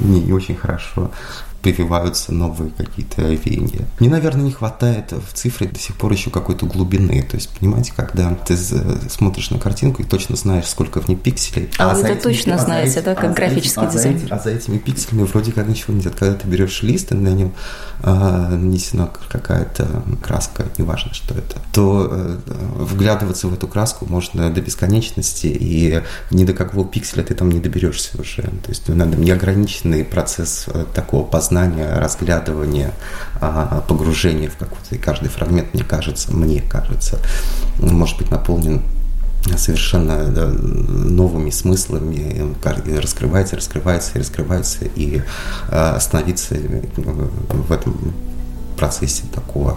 не 0.00 0.32
очень 0.32 0.56
хорошо 0.56 1.10
прививаются 1.62 2.32
новые 2.32 2.70
какие-то 2.70 3.22
веяния. 3.22 3.86
Мне, 3.98 4.08
наверное, 4.08 4.44
не 4.44 4.52
хватает 4.52 5.12
в 5.12 5.34
цифре 5.34 5.68
до 5.68 5.78
сих 5.78 5.96
пор 5.96 6.12
еще 6.12 6.30
какой-то 6.30 6.66
глубины. 6.66 7.22
То 7.22 7.36
есть, 7.36 7.50
понимаете, 7.50 7.92
когда 7.94 8.34
ты 8.34 8.56
смотришь 8.56 9.50
на 9.50 9.58
картинку 9.58 10.02
и 10.02 10.04
точно 10.04 10.36
знаешь, 10.36 10.66
сколько 10.66 11.00
в 11.00 11.08
ней 11.08 11.16
пикселей. 11.16 11.70
А, 11.78 11.90
а 11.90 11.94
вы 11.94 12.02
это 12.02 12.22
точно 12.22 12.54
этими, 12.54 12.64
знаете, 12.64 13.00
а 13.00 13.02
да, 13.02 13.14
как 13.14 13.30
а 13.30 13.34
графический 13.34 13.82
а 13.82 13.90
дизайн. 13.90 14.18
За 14.18 14.34
а 14.34 14.38
за 14.38 14.50
этими 14.50 14.78
пикселями 14.78 15.24
вроде 15.24 15.52
как 15.52 15.68
ничего 15.68 15.94
нет. 15.94 16.14
Когда 16.18 16.34
ты 16.34 16.48
берешь 16.48 16.82
лист, 16.82 17.12
и 17.12 17.14
на 17.14 17.28
нем 17.28 17.52
а, 18.02 18.48
нанесена 18.50 19.10
какая-то 19.28 20.02
краска, 20.22 20.64
неважно, 20.78 21.12
что 21.12 21.34
это, 21.34 21.58
то 21.72 22.08
а, 22.10 22.40
вглядываться 22.78 23.48
в 23.48 23.54
эту 23.54 23.68
краску 23.68 24.06
можно 24.06 24.50
до 24.50 24.60
бесконечности, 24.62 25.46
и 25.46 26.02
ни 26.30 26.44
до 26.44 26.54
какого 26.54 26.86
пикселя 26.86 27.22
ты 27.22 27.34
там 27.34 27.50
не 27.50 27.60
доберешься 27.60 28.18
уже. 28.18 28.42
То 28.42 28.68
есть, 28.68 28.88
надо 28.88 29.16
неограниченный 29.16 30.04
процесс 30.04 30.64
э, 30.68 30.86
такого 30.94 31.24
познания 31.24 31.49
познания, 31.50 31.98
разглядывания, 31.98 32.92
а, 33.40 33.82
погружения 33.88 34.48
в 34.48 34.56
какой-то, 34.56 34.94
и 34.94 34.98
каждый 34.98 35.28
фрагмент, 35.28 35.74
мне 35.74 35.82
кажется, 35.82 36.32
мне 36.32 36.62
кажется, 36.62 37.18
может 37.78 38.18
быть 38.18 38.30
наполнен 38.30 38.82
совершенно 39.56 40.28
да, 40.28 40.46
новыми 40.46 41.50
смыслами, 41.50 42.54
раскрывается, 42.96 43.56
раскрывается, 43.56 44.18
раскрывается, 44.18 44.84
и 44.84 45.22
а, 45.68 45.96
остановиться 45.96 46.54
в 46.54 47.72
этом 47.72 48.14
процессе 48.76 49.24
такого 49.34 49.76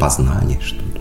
познания, 0.00 0.58
что 0.60 0.80
ли. 0.80 0.95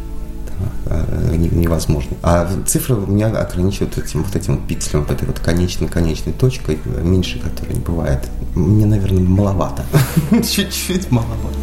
Э, 0.87 1.35
невозможно. 1.35 2.15
А 2.21 2.47
цифры 2.65 2.95
у 2.95 3.07
меня 3.07 3.27
ограничивают 3.27 3.97
этим 3.97 4.23
вот 4.23 4.35
этим 4.35 4.57
пикселем, 4.57 5.01
вот 5.01 5.11
этой 5.11 5.25
вот 5.25 5.39
конечной-конечной 5.39 6.33
точкой, 6.33 6.79
меньше 7.01 7.39
которой 7.39 7.73
не 7.73 7.79
бывает. 7.79 8.19
Мне, 8.53 8.85
наверное, 8.85 9.23
маловато. 9.23 9.83
Чуть-чуть 10.31 11.11
маловато. 11.11 11.57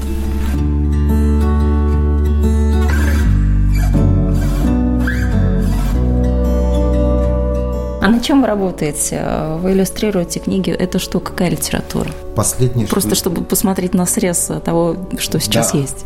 А 8.05 8.09
на 8.09 8.19
чем 8.19 8.41
вы 8.41 8.49
работаете? 8.49 9.23
Вы 9.61 9.73
иллюстрируете 9.73 10.41
книги. 10.41 10.71
Это 10.71 10.99
что, 10.99 11.21
какая 11.21 11.51
литература? 11.51 12.11
Последнее. 12.35 12.89
Просто 12.89 13.11
что... 13.11 13.31
чтобы 13.31 13.45
посмотреть 13.45 13.95
на 13.95 14.07
срез 14.07 14.51
того, 14.65 14.97
что 15.19 15.39
сейчас 15.39 15.71
да. 15.71 15.79
есть. 15.79 16.05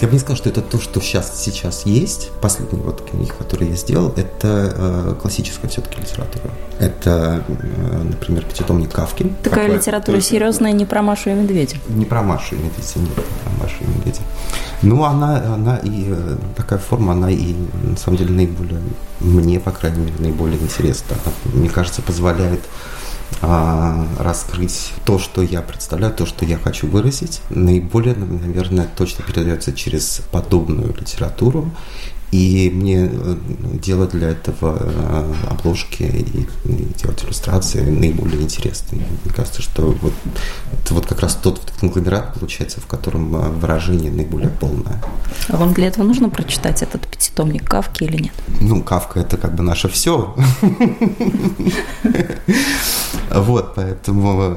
Я 0.00 0.06
бы 0.06 0.12
не 0.12 0.18
сказал, 0.18 0.36
что 0.36 0.48
это 0.48 0.62
то, 0.62 0.80
что 0.80 1.00
сейчас, 1.00 1.42
сейчас 1.42 1.84
есть. 1.84 2.30
Последний 2.40 2.78
вот 2.80 3.02
книг, 3.08 3.34
который 3.36 3.68
я 3.68 3.76
сделал, 3.76 4.12
это 4.16 4.72
э, 4.76 5.14
классическая 5.20 5.68
все-таки 5.68 6.00
литература. 6.00 6.50
Это, 6.78 7.44
э, 7.48 8.02
например, 8.04 8.44
пятитомник 8.44 8.92
Кавки. 8.92 9.32
Такая 9.42 9.66
Какой, 9.66 9.78
литература 9.78 10.20
серьезная, 10.20 10.72
не 10.72 10.84
про 10.84 11.02
Машу 11.02 11.30
и 11.30 11.32
Медведя. 11.34 11.76
Не 11.88 12.04
про 12.04 12.22
Машу 12.22 12.54
и 12.54 12.58
Медведя, 12.58 12.98
нет, 13.00 13.14
про 13.14 13.50
Машу 13.62 13.76
и 13.80 13.86
Медведя. 13.86 14.20
Ну, 14.82 15.04
она, 15.04 15.54
она 15.54 15.76
и 15.78 16.06
э, 16.08 16.36
такая 16.56 16.78
форма, 16.78 17.12
она 17.12 17.30
и 17.30 17.54
на 17.82 17.96
самом 17.96 18.18
деле 18.18 18.32
наиболее, 18.32 18.80
мне, 19.20 19.58
по 19.58 19.72
крайней 19.72 20.00
мере, 20.00 20.14
наиболее 20.18 20.60
интересна. 20.60 21.16
Она, 21.24 21.60
мне 21.60 21.68
кажется, 21.68 22.00
позволяет 22.00 22.60
а, 23.40 24.06
раскрыть 24.18 24.92
то, 25.04 25.18
что 25.18 25.42
я 25.42 25.62
представляю, 25.62 26.14
то, 26.14 26.26
что 26.26 26.44
я 26.44 26.58
хочу 26.58 26.86
выразить, 26.86 27.40
наиболее, 27.50 28.14
наверное, 28.14 28.88
точно 28.96 29.24
передается 29.24 29.72
через 29.72 30.22
подобную 30.32 30.94
литературу. 30.94 31.70
И 32.30 32.70
мне 32.74 33.10
э, 33.10 33.36
делать 33.80 34.10
для 34.10 34.28
этого 34.28 34.76
э, 34.78 35.34
обложки 35.48 36.02
и, 36.02 36.46
делать 37.02 37.24
иллюстрации 37.24 37.80
наиболее 37.80 38.42
интересные. 38.42 39.06
Мне 39.24 39.34
кажется, 39.34 39.62
что 39.62 39.96
вот, 40.02 40.12
это 40.72 40.94
вот 40.94 41.06
как 41.06 41.20
раз 41.20 41.36
тот 41.36 41.60
конгломерат 41.80 42.34
получается, 42.34 42.80
в 42.82 42.86
котором 42.86 43.34
э, 43.34 43.48
выражение 43.48 44.12
наиболее 44.12 44.50
полное. 44.50 45.02
А 45.48 45.56
вам 45.56 45.72
для 45.72 45.86
этого 45.86 46.04
нужно 46.04 46.28
прочитать 46.28 46.82
этот 46.82 47.06
пятитомник 47.08 47.64
Кавки 47.64 48.04
или 48.04 48.24
нет? 48.24 48.34
Ну, 48.60 48.82
Кавка– 48.82 49.20
это 49.20 49.38
как 49.38 49.54
бы 49.54 49.62
наше 49.62 49.88
все. 49.88 50.34
Вот, 53.30 53.74
поэтому 53.74 54.54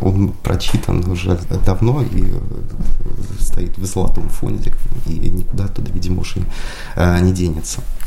он 0.00 0.32
прочитан 0.42 1.08
уже 1.08 1.38
давно 1.64 2.02
и 2.02 2.32
стоит 3.38 3.76
в 3.78 3.84
золотом 3.84 4.28
фонде, 4.28 4.72
и 5.06 5.30
никуда 5.30 5.64
оттуда 5.66 5.92
видимо, 5.94 6.20
уж 6.20 6.36
и 6.36 6.42
э, 6.96 7.20
не 7.20 7.32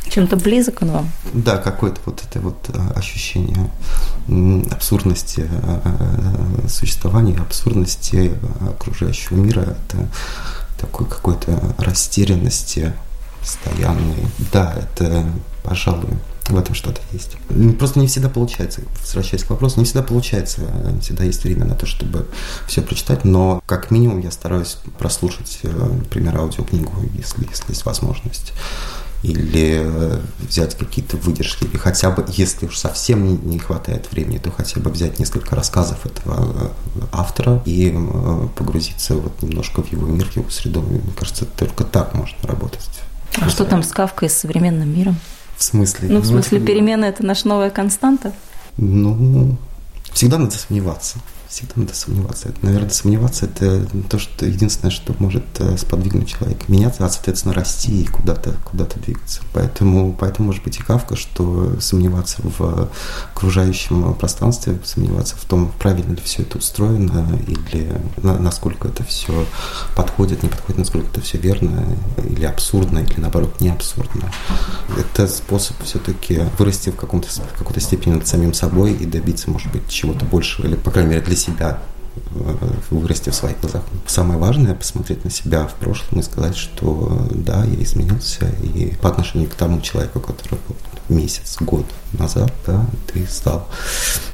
Чем-то 0.10 0.38
близок 0.38 0.82
он 0.82 0.91
вам? 0.91 1.12
Да, 1.34 1.58
какое-то 1.58 2.00
вот 2.06 2.24
это 2.27 2.39
вот 2.39 2.58
э, 2.70 2.79
ощущение 2.96 3.70
абсурдности 4.72 5.50
э, 5.50 6.67
существования, 6.67 7.38
абсурдности 7.38 8.34
окружающего 8.62 9.38
мира. 9.38 9.62
Это 9.62 10.08
такой 10.79 11.08
какой-то 11.08 11.75
растерянности 11.77 12.94
постоянной. 13.39 14.27
Да, 14.51 14.75
это, 14.75 15.25
пожалуй, 15.63 16.13
в 16.50 16.58
этом 16.58 16.75
что-то 16.75 17.01
есть. 17.12 17.38
Просто 17.77 18.00
не 18.00 18.08
всегда 18.08 18.30
получается, 18.30 18.82
возвращаясь 19.01 19.44
к 19.44 19.50
вопросу, 19.50 19.80
не 19.80 19.86
всегда 19.86 20.04
получается, 20.04 20.62
не 20.92 21.01
всегда 21.01 21.24
есть 21.24 21.44
время 21.44 21.66
на 21.66 21.75
то, 21.75 21.86
чтобы 21.86 22.27
все 22.68 22.82
прочитать, 22.82 23.25
но 23.25 23.62
как 23.66 23.92
минимум 23.92 24.20
я 24.20 24.32
стараюсь 24.32 24.77
прослушать, 24.98 25.60
э, 25.63 25.70
например, 25.70 26.38
аудиокнигу, 26.38 26.92
если, 27.13 27.48
если 27.50 27.70
есть 27.70 27.86
возможность 27.86 28.54
или 29.24 29.82
э, 29.84 30.20
взять 30.39 30.75
какие-то 30.75 31.18
выдержки, 31.18 31.63
или 31.63 31.77
хотя 31.77 32.12
бы, 32.12 32.25
если 32.30 32.68
уж 32.68 32.77
совсем 32.77 33.50
не, 33.50 33.58
хватает 33.58 34.12
времени, 34.12 34.38
то 34.38 34.51
хотя 34.51 34.80
бы 34.80 34.92
взять 34.92 35.20
несколько 35.20 35.56
рассказов 35.56 36.06
этого 36.06 36.74
э, 36.96 37.01
автора 37.12 37.62
и 37.66 37.98
погрузиться 38.56 39.16
вот 39.16 39.42
немножко 39.42 39.82
в 39.82 39.92
его 39.92 40.06
мир, 40.06 40.27
в 40.27 40.36
его 40.36 40.50
среду. 40.50 40.82
Мне 40.82 41.01
кажется, 41.18 41.46
только 41.46 41.84
так 41.84 42.13
можно 42.13 42.38
работать. 42.44 42.88
А 43.39 43.50
что 43.50 43.66
там 43.66 43.84
с 43.84 43.92
Кавкой, 43.92 44.30
с 44.30 44.38
современным 44.38 44.96
миром? 44.96 45.18
В 45.58 45.64
смысле? 45.64 46.10
Ну, 46.10 46.20
в 46.20 46.26
смысле, 46.26 46.60
перемены– 46.60 47.06
это 47.06 47.26
наша 47.26 47.48
новая 47.48 47.72
константа? 47.72 48.32
Ну, 48.78 49.58
всегда 50.14 50.38
надо 50.38 50.52
сомневаться 50.52 51.20
всегда 51.50 51.74
надо 51.75 51.96
сомневаться. 51.96 52.50
Это, 52.50 52.66
наверное, 52.66 52.89
сомневаться– 52.89 53.46
это 53.48 53.86
то, 54.10 54.20
что 54.20 54.46
единственное, 54.46 54.92
что 54.92 55.16
может 55.20 55.46
э, 55.60 55.77
сподвигнуть 55.77 56.27
человека 56.27 56.66
меняться, 56.68 57.06
а, 57.06 57.10
соответственно, 57.10 57.54
расти 57.54 58.01
и 58.04 58.08
куда-то 58.08 58.54
куда 58.66 58.86
двигаться. 58.86 59.42
Поэтому, 59.54 60.13
поэтому 60.13 60.48
может 60.48 60.63
быть 60.63 60.80
и 60.80 60.84
Кавка, 60.84 61.16
что 61.16 61.80
сомневаться 61.80 62.38
в 62.42 62.89
окружающем 63.34 64.13
пространстве, 64.16 64.80
сомневаться 64.84 65.36
в 65.38 65.46
том, 65.46 65.72
правильно 65.80 66.13
ли 66.13 66.22
все 66.24 66.42
это 66.42 66.58
устроено, 66.58 67.27
или 67.48 68.01
насколько 68.22 68.88
это 68.88 69.04
все 69.04 69.46
подходит, 69.96 70.44
не 70.44 70.50
подходит, 70.50 70.80
насколько 70.80 71.08
это 71.08 71.22
все 71.22 71.38
верно, 71.38 71.86
или 72.24 72.46
абсурдно, 72.46 73.00
или 73.00 73.20
наоборот 73.20 73.62
не 73.62 73.70
абсурдно. 73.70 74.32
Это 74.98 75.27
способ 75.27 75.82
все-таки 75.84 76.42
вырасти 76.58 76.89
в, 76.89 76.96
каком-то, 76.96 77.27
в 77.30 77.58
какой-то 77.58 77.80
степени 77.80 78.13
над 78.13 78.27
самим 78.27 78.54
собой 78.54 78.94
и 78.94 79.06
добиться, 79.06 79.50
может 79.50 79.72
быть, 79.72 79.88
чего-то 79.89 80.25
большего, 80.25 80.68
или, 80.68 80.75
по 80.75 80.92
крайней 80.92 81.12
мере, 81.12 81.22
для 81.22 81.37
себя 81.38 81.79
э, 82.15 82.56
вырасти 82.89 83.29
в 83.29 83.36
своих 83.36 83.60
глазах. 83.62 83.84
Самое 84.06 84.39
важное– 84.39 84.76
посмотреть 84.76 85.23
на 85.23 85.32
себя 85.32 85.67
в 85.67 85.76
прошлом 85.76 86.19
и 86.19 86.23
сказать, 86.23 86.58
что 86.58 87.28
да, 87.32 87.63
я 87.63 87.84
изменился, 87.84 88.50
и 88.62 88.95
по 89.02 89.10
отношению 89.10 89.50
к 89.50 89.56
тому 89.56 89.82
человеку, 89.82 90.19
который 90.19 90.60
был 90.67 90.76
месяц, 91.10 91.58
год 91.62 91.86
назад, 92.13 92.54
да, 92.65 92.86
ты 93.12 93.26
стал 93.28 93.67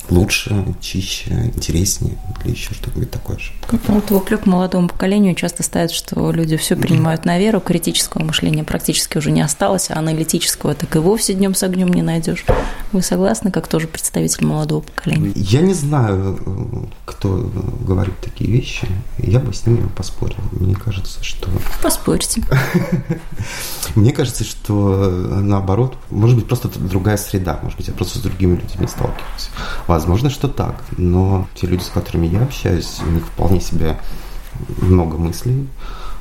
лучше, 0.10 0.76
чище, 0.82 1.52
интереснее 1.56 2.18
или 2.44 2.52
еще 2.52 2.74
что-нибудь 2.74 3.12
такое 3.12 3.38
же. 3.38 3.52
Вот 3.88 4.12
в 4.12 4.16
упрек 4.16 4.46
молодому 4.46 4.88
поколению 4.88 5.36
часто 5.36 5.64
ставят, 5.64 5.92
что 5.92 6.32
люди 6.32 6.58
все 6.58 6.76
принимают 6.76 7.26
на 7.26 7.40
веру, 7.40 7.60
критического 7.60 8.24
мышления 8.24 8.64
практически 8.64 9.18
уже 9.18 9.32
не 9.32 9.42
осталось, 9.42 9.90
а 9.90 9.98
аналитического 9.98 10.76
так 10.76 10.96
и 10.96 11.00
вовсе 11.00 11.34
днем 11.34 11.56
с 11.56 11.64
огнем 11.64 11.90
не 11.90 12.02
найдешь. 12.02 12.46
Вы 12.92 13.02
согласны, 13.02 13.52
как 13.52 13.68
тоже 13.68 13.88
представитель 13.88 14.46
молодого 14.46 14.82
поколения? 14.82 15.32
Я 15.36 15.62
не 15.62 15.74
знаю, 15.74 16.90
кто 17.06 17.52
говорит 17.82 18.20
такие 18.20 18.52
вещи. 18.52 18.88
Я 19.18 19.40
бы 19.40 19.54
с 19.54 19.66
ними 19.66 19.88
поспорил. 19.96 20.38
Мне 20.52 20.76
кажется, 20.76 21.24
что... 21.24 21.50
Поспорьте. 21.82 22.44
Мне 23.96 24.12
кажется, 24.12 24.44
что 24.44 25.10
наоборот, 25.42 25.98
может 26.10 26.36
быть, 26.36 26.48
просто 26.48 26.70
другая 26.80 27.18
среда, 27.18 27.60
может 27.62 27.78
быть, 27.78 27.88
я 27.88 27.94
просто 27.94 28.20
с 28.20 28.22
другими 28.22 28.56
людьми 28.56 28.88
сталкиваюсь. 28.88 29.50
Возможно, 30.04 30.30
что 30.30 30.50
так, 30.50 30.84
но 30.98 31.48
те 31.56 31.66
люди, 31.66 31.82
с 31.82 31.88
которыми 31.88 32.28
я 32.28 32.44
общаюсь, 32.44 33.00
у 33.08 33.10
них 33.10 33.26
вполне 33.26 33.62
себе 33.62 33.98
много 34.82 35.16
мыслей, 35.16 35.70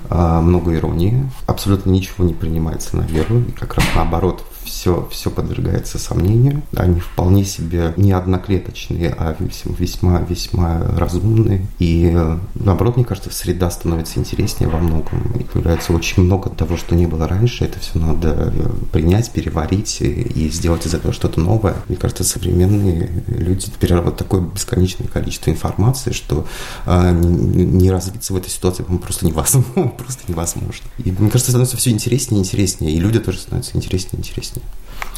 а, 0.08 0.40
много 0.40 0.76
иронии, 0.76 1.28
абсолютно 1.48 1.90
ничего 1.90 2.24
не 2.24 2.32
принимается 2.32 2.96
на 2.96 3.02
веру, 3.02 3.40
и 3.40 3.50
как 3.50 3.74
раз 3.74 3.84
наоборот, 3.96 4.44
все, 4.64 5.08
все 5.10 5.30
подвергается 5.30 5.98
сомнению. 5.98 6.62
Они 6.76 7.00
вполне 7.00 7.44
себе 7.44 7.92
не 7.96 8.12
одноклеточные, 8.12 9.14
а 9.16 9.36
весьма, 9.38 10.20
весьма 10.20 10.82
разумные. 10.96 11.66
И 11.78 12.16
наоборот, 12.54 12.96
мне 12.96 13.04
кажется, 13.04 13.30
среда 13.32 13.70
становится 13.70 14.18
интереснее 14.18 14.68
во 14.68 14.78
многом. 14.78 15.32
И 15.38 15.44
появляется 15.44 15.92
очень 15.92 16.22
много 16.22 16.50
того, 16.50 16.76
что 16.76 16.94
не 16.94 17.06
было 17.06 17.28
раньше. 17.28 17.64
Это 17.64 17.78
все 17.80 17.98
надо 17.98 18.52
принять, 18.92 19.30
переварить 19.30 20.00
и 20.00 20.50
сделать 20.50 20.86
из 20.86 20.94
этого 20.94 21.12
что-то 21.12 21.40
новое. 21.40 21.76
Мне 21.88 21.96
кажется, 21.96 22.24
современные 22.24 23.24
люди 23.28 23.70
перерабатывают 23.78 24.18
такое 24.18 24.40
бесконечное 24.42 25.08
количество 25.08 25.50
информации, 25.50 26.12
что 26.12 26.46
э, 26.86 27.12
не 27.12 27.90
развиться 27.90 28.32
в 28.32 28.36
этой 28.36 28.50
ситуации 28.50 28.82
просто 28.82 29.26
невозможно. 29.26 29.62
Просто 29.98 30.22
невозможно. 30.28 30.86
И 30.98 31.10
мне 31.10 31.30
кажется, 31.30 31.50
становится 31.50 31.76
все 31.76 31.90
интереснее 31.90 32.40
и 32.40 32.44
интереснее. 32.44 32.92
И 32.92 32.98
люди 32.98 33.18
тоже 33.18 33.38
становятся 33.38 33.76
интереснее 33.76 34.14
и 34.14 34.16
интереснее. 34.18 34.61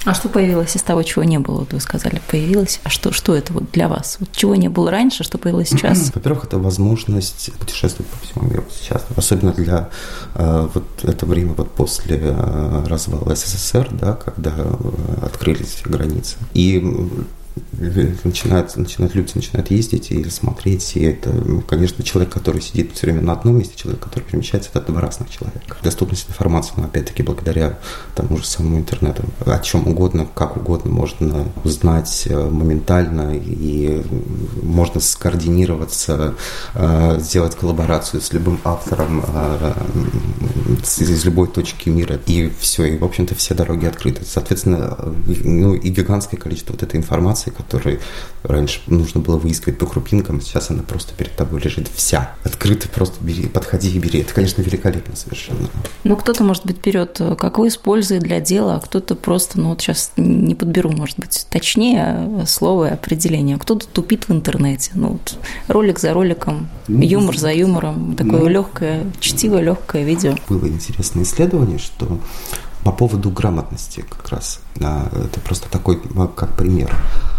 А 0.04 0.12
что 0.12 0.28
появилось 0.28 0.76
из 0.76 0.82
того, 0.82 1.02
чего 1.02 1.24
не 1.24 1.38
было? 1.38 1.60
Вот 1.60 1.72
вы 1.72 1.80
сказали, 1.80 2.20
появилось. 2.30 2.78
А 2.84 2.90
что, 2.90 3.10
что 3.10 3.34
это 3.34 3.54
вот 3.54 3.70
для 3.72 3.88
вас? 3.88 4.18
Вот 4.20 4.30
чего 4.32 4.54
не 4.54 4.68
было 4.68 4.90
раньше, 4.90 5.24
что 5.24 5.38
появилось 5.38 5.70
сейчас? 5.70 6.14
Во-первых, 6.14 6.44
это 6.44 6.58
возможность 6.58 7.50
путешествовать 7.58 8.10
по 8.12 8.18
всему 8.18 8.50
миру 8.50 8.64
сейчас. 8.70 9.02
Особенно 9.16 9.52
для 9.52 9.88
э, 10.34 10.68
вот 10.74 10.84
это 11.02 11.24
время 11.24 11.54
вот 11.54 11.70
после 11.70 12.18
э, 12.20 12.84
развала 12.86 13.34
СССР, 13.34 13.88
да, 13.92 14.12
когда 14.12 14.52
э, 14.54 14.74
открылись 15.22 15.80
границы. 15.86 16.36
И 16.52 16.80
начинают, 17.72 18.76
начинают 18.76 19.14
люди 19.14 19.32
начинают 19.34 19.70
ездить 19.70 20.10
и 20.10 20.28
смотреть, 20.30 20.96
и 20.96 21.02
это, 21.02 21.30
ну, 21.30 21.60
конечно, 21.60 22.02
человек, 22.02 22.32
который 22.32 22.60
сидит 22.60 22.92
все 22.94 23.06
время 23.06 23.22
на 23.22 23.32
одном 23.32 23.58
месте, 23.58 23.74
человек, 23.76 24.02
который 24.02 24.24
перемещается, 24.24 24.70
это 24.72 24.80
два 24.92 25.00
разных 25.00 25.30
человека. 25.30 25.76
Доступность 25.82 26.28
информации, 26.28 26.72
но 26.76 26.84
опять-таки 26.84 27.22
благодаря 27.22 27.78
тому 28.14 28.38
же 28.38 28.46
самому 28.46 28.78
интернету, 28.78 29.24
о 29.44 29.58
чем 29.58 29.86
угодно, 29.86 30.26
как 30.34 30.56
угодно 30.56 30.90
можно 30.90 31.48
узнать 31.64 32.26
э, 32.26 32.50
моментально, 32.50 33.34
и 33.34 34.02
можно 34.62 35.00
скоординироваться, 35.00 36.34
э, 36.74 37.18
сделать 37.20 37.54
коллаборацию 37.56 38.20
с 38.20 38.32
любым 38.32 38.60
автором 38.64 39.24
э, 39.26 39.72
из 40.98 41.24
любой 41.24 41.48
точки 41.48 41.88
мира, 41.88 42.18
и 42.26 42.52
все, 42.58 42.84
и, 42.84 42.98
в 42.98 43.04
общем-то, 43.04 43.34
все 43.34 43.54
дороги 43.54 43.86
открыты. 43.86 44.22
Соответственно, 44.24 44.96
ну, 45.44 45.74
и 45.74 45.88
гигантское 45.88 46.38
количество 46.38 46.72
вот 46.72 46.82
этой 46.82 46.96
информации 46.96 47.43
информации, 47.44 47.50
которую 47.50 48.00
раньше 48.42 48.80
нужно 48.86 49.20
было 49.20 49.36
выискивать 49.36 49.78
по 49.78 49.86
крупинкам, 49.86 50.40
сейчас 50.40 50.70
она 50.70 50.82
просто 50.82 51.14
перед 51.14 51.34
тобой 51.34 51.60
лежит 51.60 51.88
вся. 51.94 52.32
Открыто 52.44 52.88
просто 52.88 53.22
бери, 53.22 53.46
подходи 53.46 53.90
и 53.90 53.98
бери. 53.98 54.20
Это, 54.20 54.34
конечно, 54.34 54.62
великолепно 54.62 55.16
совершенно. 55.16 55.68
Ну, 56.04 56.16
кто-то, 56.16 56.44
может 56.44 56.64
быть, 56.66 56.80
берет, 56.80 57.20
какой 57.38 57.68
использует 57.68 58.22
для 58.22 58.40
дела, 58.40 58.76
а 58.76 58.80
кто-то 58.80 59.14
просто, 59.14 59.60
ну 59.60 59.70
вот 59.70 59.80
сейчас 59.80 60.12
не 60.16 60.54
подберу, 60.54 60.90
может 60.90 61.18
быть, 61.18 61.46
точнее 61.50 62.44
слово 62.46 62.88
и 62.88 62.92
определение. 62.92 63.58
Кто-то 63.58 63.86
тупит 63.86 64.28
в 64.28 64.32
интернете. 64.32 64.90
Ну, 64.94 65.12
вот, 65.12 65.38
ролик 65.68 65.98
за 65.98 66.12
роликом, 66.12 66.68
ну, 66.88 67.02
юмор 67.02 67.36
за 67.36 67.52
юмором, 67.52 68.16
такое 68.16 68.40
ну, 68.40 68.48
легкое, 68.48 69.06
чтиво, 69.20 69.60
легкое 69.60 70.04
видео. 70.04 70.34
Было 70.48 70.66
интересное 70.66 71.24
исследование, 71.24 71.78
что 71.78 72.18
по 72.84 72.92
поводу 72.92 73.30
грамотности 73.30 74.04
как 74.08 74.28
раз. 74.28 74.60
Это 74.76 75.40
просто 75.42 75.70
такой 75.70 76.00
как 76.36 76.54
пример. 76.56 76.94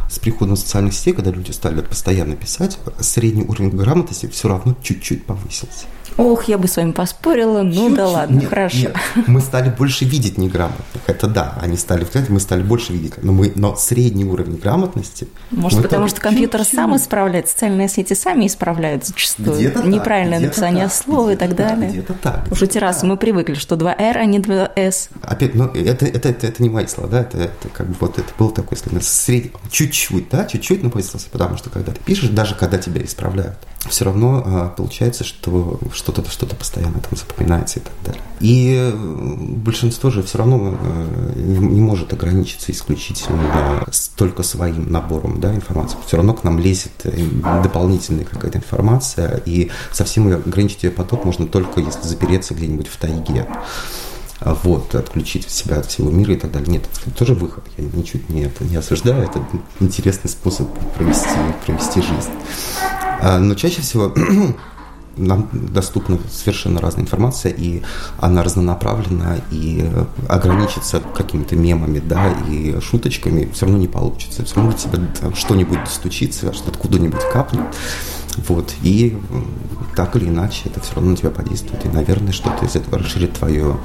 С 0.09 0.19
приходом 0.19 0.55
социальных 0.55 0.93
сетей, 0.93 1.13
когда 1.13 1.31
люди 1.31 1.51
стали 1.51 1.81
постоянно 1.81 2.35
писать, 2.35 2.77
средний 2.99 3.43
уровень 3.43 3.75
грамотности 3.75 4.27
все 4.27 4.47
равно 4.47 4.75
чуть-чуть 4.83 5.25
повысился. 5.25 5.85
Ох, 6.17 6.45
я 6.45 6.57
бы 6.57 6.67
с 6.67 6.77
вами 6.77 6.91
поспорила, 6.91 7.61
ну 7.61 7.89
Чуть? 7.89 7.95
да 7.95 8.07
ладно, 8.07 8.39
нет, 8.39 8.49
хорошо. 8.49 8.77
Нет. 8.77 8.95
Мы 9.27 9.41
стали 9.41 9.69
больше 9.69 10.05
видеть 10.05 10.37
неграмотных, 10.37 11.03
это 11.07 11.27
да, 11.27 11.57
они 11.61 11.77
стали, 11.77 12.07
мы 12.29 12.39
стали 12.39 12.63
больше 12.63 12.93
видеть, 12.93 13.21
но, 13.21 13.31
мы, 13.33 13.51
но 13.55 13.75
средний 13.75 14.25
уровень 14.25 14.57
грамотности... 14.57 15.27
Может, 15.51 15.81
потому 15.81 16.07
что 16.07 16.21
компьютер 16.21 16.61
чуть-чуть. 16.61 16.75
сам 16.79 16.95
исправляет, 16.95 17.49
социальные 17.49 17.89
сети 17.89 18.13
сами 18.13 18.47
исправляют 18.47 19.05
зачастую. 19.05 19.57
Где-то 19.57 19.83
Неправильное 19.83 20.39
так, 20.39 20.47
написание 20.47 20.85
так, 20.85 20.93
слова 20.93 21.33
и 21.33 21.35
так 21.35 21.55
далее. 21.55 21.89
Где-то 21.89 22.13
так. 22.13 22.47
Уже 22.51 22.67
раз 22.79 23.03
мы 23.03 23.17
привыкли, 23.17 23.55
что 23.55 23.75
2R, 23.75 23.95
а 23.97 24.25
не 24.25 24.39
2S. 24.39 25.09
Опять, 25.21 25.55
ну, 25.55 25.65
это, 25.65 26.05
это, 26.05 26.29
это, 26.29 26.47
это 26.47 26.63
не 26.63 26.69
мои 26.69 26.87
слова, 26.87 27.09
да, 27.09 27.21
это, 27.21 27.37
это 27.37 27.69
как 27.73 27.87
бы 27.87 27.95
вот 27.99 28.17
это 28.17 28.29
был 28.37 28.51
такой 28.51 28.77
средний, 28.77 29.51
чуть-чуть, 29.69 30.29
да, 30.29 30.45
чуть-чуть 30.45 30.83
написался, 30.83 31.27
потому 31.29 31.57
что 31.57 31.69
когда 31.69 31.91
ты 31.91 31.99
пишешь, 31.99 32.29
даже 32.29 32.55
когда 32.55 32.77
тебя 32.77 33.03
исправляют, 33.03 33.57
все 33.89 34.05
равно 34.05 34.43
а, 34.45 34.69
получается, 34.69 35.23
что 35.23 35.79
что-то 35.93 36.29
что 36.29 36.45
постоянно 36.45 36.99
там 36.99 37.17
запоминается 37.17 37.79
и 37.79 37.83
так 37.83 37.93
далее. 38.03 38.21
И 38.39 38.75
э, 38.77 38.91
большинство 38.93 40.09
же 40.09 40.23
все 40.23 40.37
равно 40.39 40.77
э, 40.79 41.33
не 41.35 41.79
может 41.79 42.11
ограничиться 42.13 42.71
исключительно 42.71 43.85
только 44.15 44.43
своим 44.43 44.91
набором 44.91 45.39
да, 45.39 45.53
информации. 45.53 45.97
Все 46.05 46.17
равно 46.17 46.33
к 46.33 46.43
нам 46.43 46.59
лезет 46.59 46.91
э, 47.03 47.25
дополнительная 47.63 48.25
какая-то 48.25 48.57
информация, 48.57 49.41
и 49.45 49.71
совсем 49.91 50.27
ограничить 50.27 50.83
ее 50.83 50.91
поток 50.91 51.25
можно 51.25 51.47
только 51.47 51.79
если 51.79 52.07
запереться 52.07 52.53
где-нибудь 52.53 52.87
в 52.87 52.97
тайге 52.97 53.47
вот, 54.41 54.93
отключить 54.93 55.49
себя 55.49 55.77
от 55.77 55.85
всего 55.85 56.11
мира 56.11 56.33
и 56.33 56.37
так 56.37 56.51
далее. 56.51 56.69
Нет, 56.69 56.83
это 57.05 57.15
тоже 57.15 57.33
выход. 57.33 57.63
Я 57.77 57.85
ничуть 57.85 58.29
не, 58.29 58.51
не 58.59 58.75
осуждаю, 58.75 59.23
это 59.23 59.41
интересный 59.79 60.29
способ 60.29 60.67
провести, 60.95 61.29
провести 61.65 62.01
жизнь. 62.01 62.31
А, 63.25 63.39
но 63.39 63.55
чаще 63.55 63.81
всего 63.81 64.13
нам 65.17 65.49
доступна 65.51 66.19
совершенно 66.31 66.79
разная 66.79 67.05
информация, 67.05 67.51
и 67.51 67.81
она 68.19 68.43
разнонаправлена, 68.43 69.41
и 69.49 69.89
ограничиться 70.29 70.99
какими-то 70.99 71.55
мемами, 71.55 71.97
да, 71.97 72.31
и 72.47 72.79
шуточками 72.81 73.49
все 73.51 73.65
равно 73.65 73.79
не 73.79 73.87
получится. 73.87 74.45
Все 74.45 74.57
равно 74.57 74.73
тебе 74.73 74.99
что-нибудь 75.35 75.83
достучится, 75.83 76.53
что-то 76.53 76.69
откуда-нибудь 76.69 77.21
капнет. 77.33 77.65
Вот, 78.47 78.75
и 78.83 79.17
так 79.95 80.15
или 80.17 80.27
иначе 80.27 80.63
это 80.65 80.79
все 80.81 80.93
равно 80.93 81.11
на 81.11 81.17
тебя 81.17 81.31
подействует. 81.31 81.83
И, 81.83 81.89
наверное, 81.89 82.31
что-то 82.31 82.63
из 82.65 82.75
этого 82.75 82.99
расширит 82.99 83.33
твое 83.33 83.77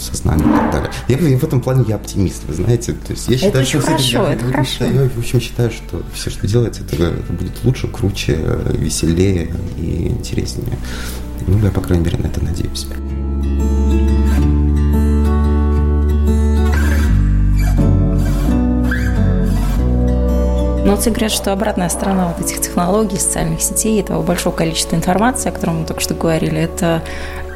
сознание 0.00 0.46
и 0.46 0.50
так 0.50 0.72
далее. 0.72 0.90
Я, 1.08 1.38
в 1.38 1.44
этом 1.44 1.60
плане 1.60 1.84
я 1.88 1.96
оптимист, 1.96 2.44
вы 2.46 2.54
знаете. 2.54 2.92
То 2.92 3.12
есть 3.12 3.28
я 3.28 3.36
считаю, 3.36 3.62
это 3.62 3.64
что 3.64 3.80
хорошо, 3.80 4.22
это, 4.24 4.32
это 4.32 4.52
хорошо. 4.52 4.84
Я, 4.84 5.08
в 5.08 5.18
общем, 5.18 5.40
считаю, 5.40 5.70
что 5.70 6.02
все, 6.14 6.30
что 6.30 6.46
делается, 6.46 6.82
это, 6.82 6.96
это 7.04 7.32
будет 7.32 7.64
лучше, 7.64 7.88
круче, 7.88 8.38
веселее 8.72 9.52
и 9.76 10.08
интереснее. 10.08 10.78
Ну, 11.46 11.58
я, 11.58 11.70
по 11.70 11.80
крайней 11.80 12.04
мере, 12.04 12.18
на 12.18 12.26
это 12.26 12.42
надеюсь. 12.42 12.86
Но 20.86 20.96
все 20.96 21.10
говорят, 21.10 21.32
что 21.32 21.52
обратная 21.52 21.88
сторона 21.88 22.28
вот 22.28 22.46
этих 22.46 22.60
технологий, 22.60 23.18
социальных 23.18 23.60
сетей, 23.60 24.00
этого 24.00 24.22
большого 24.22 24.54
количества 24.54 24.94
информации, 24.94 25.48
о 25.48 25.52
котором 25.52 25.80
мы 25.80 25.84
только 25.84 26.00
что 26.00 26.14
говорили, 26.14 26.58
это 26.60 27.02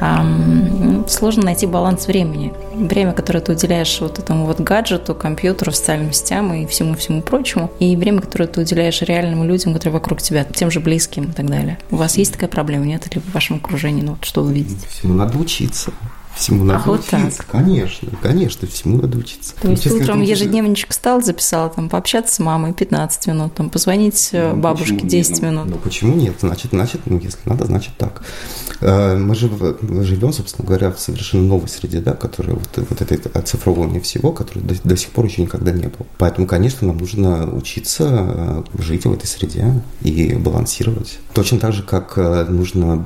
эм, 0.01 1.05
сложно 1.07 1.45
найти 1.45 1.67
баланс 1.67 2.09
времени. 2.09 2.53
Время, 2.75 3.13
которое 3.13 3.39
ты 3.39 3.53
уделяешь 3.53 4.01
вот 4.01 4.19
этому 4.19 4.47
вот 4.47 4.59
гаджету, 4.61 5.15
компьютеру, 5.15 5.71
социальным 5.71 6.13
сетям 6.13 6.53
и 6.53 6.67
всему-всему 6.67 7.23
прочему, 7.23 7.71
и 7.79 7.95
время, 7.95 8.21
которое 8.21 8.49
ты 8.49 8.63
уделяешь 8.63 9.01
реальным 9.03 9.45
людям, 9.45 9.75
которые 9.75 9.95
вокруг 9.95 10.21
тебя, 10.21 10.43
тем 10.43 10.73
же 10.73 10.81
близким 10.81 11.31
и 11.31 11.33
так 11.33 11.47
далее. 11.47 11.79
У 11.93 11.97
вас 11.97 12.19
есть 12.19 12.33
такая 12.33 12.51
проблема, 12.51 12.85
нет? 12.85 13.07
Или 13.13 13.21
в 13.21 13.33
вашем 13.33 13.59
окружении, 13.59 14.03
ну 14.03 14.13
вот 14.15 14.25
что 14.25 14.43
вы 14.43 14.53
видите? 14.55 14.89
Всему 14.89 15.15
надо 15.15 15.39
учиться. 15.39 15.93
Всему 16.35 16.65
надо 16.65 16.85
а 16.87 16.91
учиться. 16.93 17.19
Вот 17.19 17.35
так. 17.37 17.47
Конечно, 17.47 18.09
конечно, 18.23 18.69
всему 18.69 19.03
надо 19.03 19.19
учиться. 19.19 19.55
То 19.61 19.71
есть 19.71 19.83
Честно, 19.83 20.01
утром 20.01 20.23
ежедневничек 20.23 20.91
встал, 20.91 21.23
записал, 21.23 21.71
там, 21.71 21.89
пообщаться 21.89 22.35
с 22.35 22.39
мамой 22.39 22.73
15 22.73 23.27
минут, 23.27 23.55
там, 23.55 23.69
позвонить 23.69 24.31
э, 24.33 24.53
ну, 24.53 24.61
бабушке 24.61 25.01
10 25.01 25.31
нет? 25.31 25.43
Ну, 25.43 25.49
минут. 25.49 25.67
Ну, 25.69 25.77
почему 25.77 26.15
нет? 26.15 26.37
Значит, 26.41 26.71
значит, 26.71 27.03
ну, 27.07 27.19
если 27.19 27.41
надо, 27.45 27.67
значит 27.67 27.97
так. 27.99 28.23
Э, 28.81 29.17
мы, 29.17 29.35
мы 29.83 30.05
живем, 30.05 30.33
собственно 30.33 30.67
говоря, 30.67 30.93
в 30.93 31.01
совершенно 31.01 31.43
новой 31.43 31.69
среде, 31.69 32.01
да, 32.01 32.13
которая 32.13 32.55
вот, 32.55 32.69
вот 32.77 33.01
это 33.03 33.39
оцифровывание 33.39 34.01
всего, 34.01 34.33
которое 34.33 34.61
до, 34.61 34.75
до 34.83 34.97
сих 34.97 35.11
пор 35.11 35.27
еще 35.27 35.43
никогда 35.43 35.73
не 35.73 35.89
было. 35.89 36.07
Поэтому, 36.19 36.47
конечно, 36.47 36.87
нам 36.87 36.97
нужно 36.97 37.53
учиться 37.55 38.07
э, 38.09 38.63
жить 38.79 39.05
в 39.05 39.13
этой 39.13 39.27
среде 39.27 39.83
и 40.03 40.35
балансировать. 40.35 41.19
Точно 41.35 41.59
так 41.59 41.73
же, 41.73 41.83
как 41.83 42.17
нужно 42.17 43.05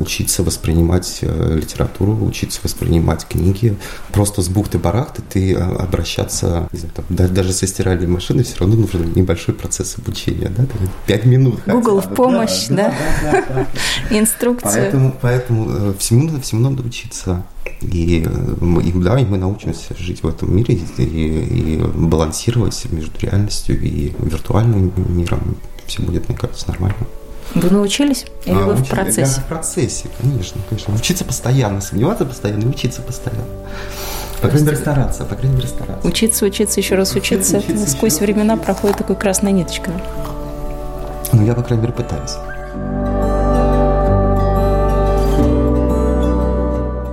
учиться 0.00 0.42
воспринимать 0.42 1.20
литературу, 1.22 2.24
учиться 2.24 2.41
учиться 2.42 2.60
воспринимать 2.62 3.26
книги. 3.26 3.76
Просто 4.10 4.42
с 4.42 4.48
бухты-барахты 4.48 5.22
ты 5.22 5.54
а, 5.54 5.76
обращаться, 5.76 6.68
не 6.72 6.78
знаю, 6.80 6.94
там, 6.94 7.34
даже 7.34 7.52
со 7.52 7.66
стиральной 7.66 8.06
машиной 8.06 8.44
все 8.44 8.58
равно 8.58 8.76
нужен 8.76 9.12
небольшой 9.14 9.54
процесс 9.54 9.96
обучения, 9.98 10.50
да, 10.56 10.64
пять 11.06 11.24
минут. 11.24 11.60
Google 11.66 12.00
в 12.00 12.14
помощь, 12.14 12.66
да, 12.68 12.94
инструкцию. 14.10 14.72
Поэтому, 14.72 15.16
поэтому 15.20 15.70
э, 15.70 15.94
всему, 15.98 16.40
всему 16.40 16.68
надо 16.68 16.82
учиться. 16.82 17.44
И, 17.80 18.26
э, 18.26 18.80
и 18.84 18.92
да, 18.92 19.18
и 19.18 19.24
мы 19.24 19.38
научимся 19.38 19.94
жить 19.96 20.22
в 20.22 20.28
этом 20.28 20.54
мире 20.54 20.80
и, 20.98 21.02
и 21.02 21.76
балансировать 21.76 22.84
между 22.90 23.18
реальностью 23.20 23.80
и 23.80 24.12
виртуальным 24.18 24.92
миром. 24.96 25.56
Все 25.86 26.02
будет, 26.02 26.28
мне 26.28 26.36
кажется, 26.36 26.68
нормально. 26.68 26.96
Вы 27.54 27.70
научились? 27.70 28.24
Или 28.46 28.54
а, 28.54 28.66
вы 28.66 28.74
в 28.74 28.88
процессе? 28.88 29.20
Я 29.36 29.42
в 29.42 29.44
процессе, 29.46 30.08
конечно, 30.20 30.60
конечно. 30.68 30.94
Учиться 30.94 31.24
постоянно, 31.24 31.80
сомневаться 31.80 32.24
постоянно, 32.24 32.68
учиться 32.68 33.02
постоянно. 33.02 33.44
По 34.40 34.48
крайней 34.48 34.66
мере, 34.66 34.76
стараться, 34.78 35.24
по 35.24 35.34
крайней 35.34 35.56
мере, 35.56 35.68
стараться. 35.68 36.08
Учиться, 36.08 36.46
учиться, 36.46 36.80
еще 36.80 36.94
раз 36.94 37.14
учиться. 37.14 37.58
учиться, 37.58 37.72
учиться 37.74 37.90
Сквозь 37.90 38.14
еще 38.14 38.24
времена 38.24 38.56
раз. 38.56 38.64
проходит 38.64 38.96
такой 38.96 39.16
красная 39.16 39.52
ниточка. 39.52 39.92
Ну, 41.32 41.44
я, 41.44 41.54
по 41.54 41.62
крайней 41.62 41.82
мере, 41.82 41.92
пытаюсь. 41.92 42.32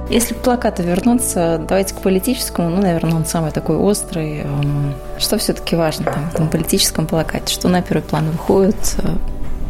Если 0.09 0.33
к 0.33 0.37
плакату 0.37 0.81
вернуться, 0.81 1.61
давайте 1.67 1.93
к 1.93 1.99
политическому. 1.99 2.69
Ну, 2.69 2.81
наверное, 2.81 3.15
он 3.15 3.25
самый 3.25 3.51
такой 3.51 3.75
острый. 3.75 4.39
Эм, 4.39 4.95
что 5.19 5.37
все-таки 5.37 5.75
важно 5.75 6.05
там, 6.05 6.29
в 6.29 6.33
этом 6.33 6.49
политическом 6.49 7.05
плакате? 7.05 7.53
Что 7.53 7.67
на 7.67 7.83
первый 7.83 8.01
план 8.01 8.31
выходит? 8.31 8.95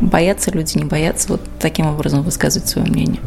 Боятся 0.01 0.51
люди, 0.51 0.77
не 0.77 0.85
боятся 0.85 1.29
вот 1.29 1.41
таким 1.59 1.87
образом 1.87 2.23
высказывать 2.23 2.69
свое 2.69 2.87
мнение? 2.87 3.19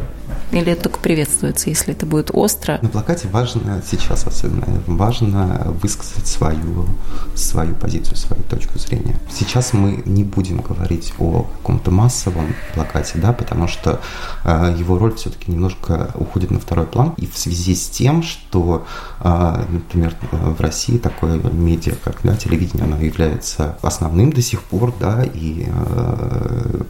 Или 0.53 0.71
это 0.71 0.83
только 0.83 0.99
приветствуется, 0.99 1.69
если 1.69 1.93
это 1.93 2.05
будет 2.05 2.29
остро? 2.31 2.77
На 2.83 2.89
плакате 2.89 3.27
важно 3.31 3.81
сейчас 3.89 4.27
особенно, 4.27 4.83
важно 4.85 5.75
высказать 5.81 6.27
свою, 6.27 6.85
свою 7.33 7.73
позицию, 7.73 8.17
свою 8.17 8.43
точку 8.43 8.77
зрения. 8.77 9.19
Сейчас 9.31 9.73
мы 9.73 10.03
не 10.05 10.23
будем 10.23 10.61
говорить 10.61 11.11
о 11.17 11.47
каком-то 11.57 11.89
массовом 11.89 12.53
плакате, 12.75 13.13
да, 13.15 13.33
потому 13.33 13.67
что 13.67 13.99
э, 14.43 14.75
его 14.77 14.99
роль 14.99 15.15
все-таки 15.15 15.51
немножко 15.51 16.11
уходит 16.13 16.51
на 16.51 16.59
второй 16.59 16.85
план. 16.85 17.15
И 17.17 17.25
в 17.25 17.35
связи 17.35 17.73
с 17.73 17.89
тем, 17.89 18.21
что, 18.21 18.85
э, 19.21 19.65
например, 19.69 20.15
в 20.31 20.61
России 20.61 20.99
такое 20.99 21.39
медиа, 21.39 21.95
как 22.03 22.17
да, 22.21 22.35
телевидение, 22.35 22.85
оно 22.85 23.01
является 23.01 23.79
основным 23.81 24.31
до 24.31 24.43
сих 24.43 24.61
пор, 24.61 24.93
да, 24.99 25.23
и 25.23 25.65
э, 25.67 26.81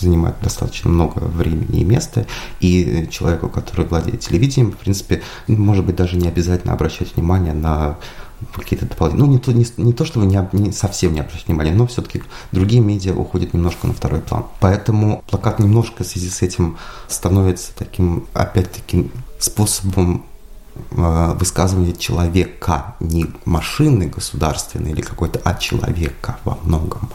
занимает 0.00 0.36
достаточно 0.42 0.88
много 0.88 1.18
времени 1.18 1.80
и 1.80 1.84
места, 1.84 2.24
и 2.60 3.08
человеку, 3.10 3.48
который 3.48 3.86
владеет 3.86 4.20
телевидением, 4.20 4.72
в 4.72 4.76
принципе, 4.76 5.22
может 5.46 5.84
быть, 5.84 5.96
даже 5.96 6.16
не 6.16 6.28
обязательно 6.28 6.72
обращать 6.72 7.14
внимание 7.14 7.52
на 7.52 7.96
какие-то 8.54 8.86
дополнительные, 8.86 9.26
ну 9.26 9.32
не 9.32 9.38
то, 9.38 9.52
не, 9.52 9.66
не 9.84 9.92
то 9.92 10.04
что 10.04 10.20
вы 10.20 10.26
не, 10.26 10.48
не 10.52 10.72
совсем 10.72 11.12
не 11.12 11.20
обращаете 11.20 11.46
внимания, 11.48 11.72
но 11.72 11.86
все-таки 11.86 12.22
другие 12.52 12.80
медиа 12.80 13.14
уходят 13.14 13.52
немножко 13.52 13.86
на 13.86 13.92
второй 13.92 14.20
план. 14.20 14.46
Поэтому 14.60 15.22
плакат 15.28 15.58
немножко 15.58 16.04
в 16.04 16.06
связи 16.06 16.30
с 16.30 16.42
этим 16.42 16.78
становится 17.08 17.72
таким, 17.76 18.26
опять-таки, 18.32 19.10
способом 19.38 20.24
э, 20.90 21.34
высказывание 21.38 21.94
человека, 21.94 22.94
не 23.00 23.26
машины 23.44 24.06
государственной 24.06 24.92
или 24.92 25.02
какой-то, 25.02 25.40
а 25.44 25.54
человека 25.54 26.38
во 26.44 26.58
многом 26.62 27.10